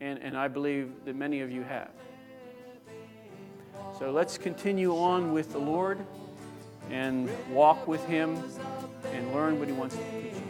And, 0.00 0.18
and 0.18 0.36
I 0.36 0.48
believe 0.48 0.92
that 1.04 1.16
many 1.16 1.40
of 1.40 1.50
you 1.50 1.62
have. 1.62 1.90
So 3.98 4.10
let's 4.10 4.38
continue 4.38 4.96
on 4.96 5.32
with 5.32 5.52
the 5.52 5.58
Lord 5.58 6.04
and 6.90 7.30
walk 7.50 7.86
with 7.86 8.04
Him 8.06 8.42
and 9.12 9.32
learn 9.32 9.58
what 9.58 9.68
He 9.68 9.74
wants 9.74 9.96
to 9.96 10.02
teach 10.02 10.34
us. 10.34 10.42
You. 10.42 10.48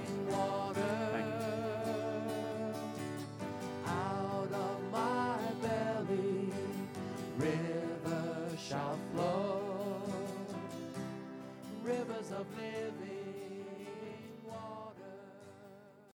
Of 12.30 12.46
living. 12.58 13.07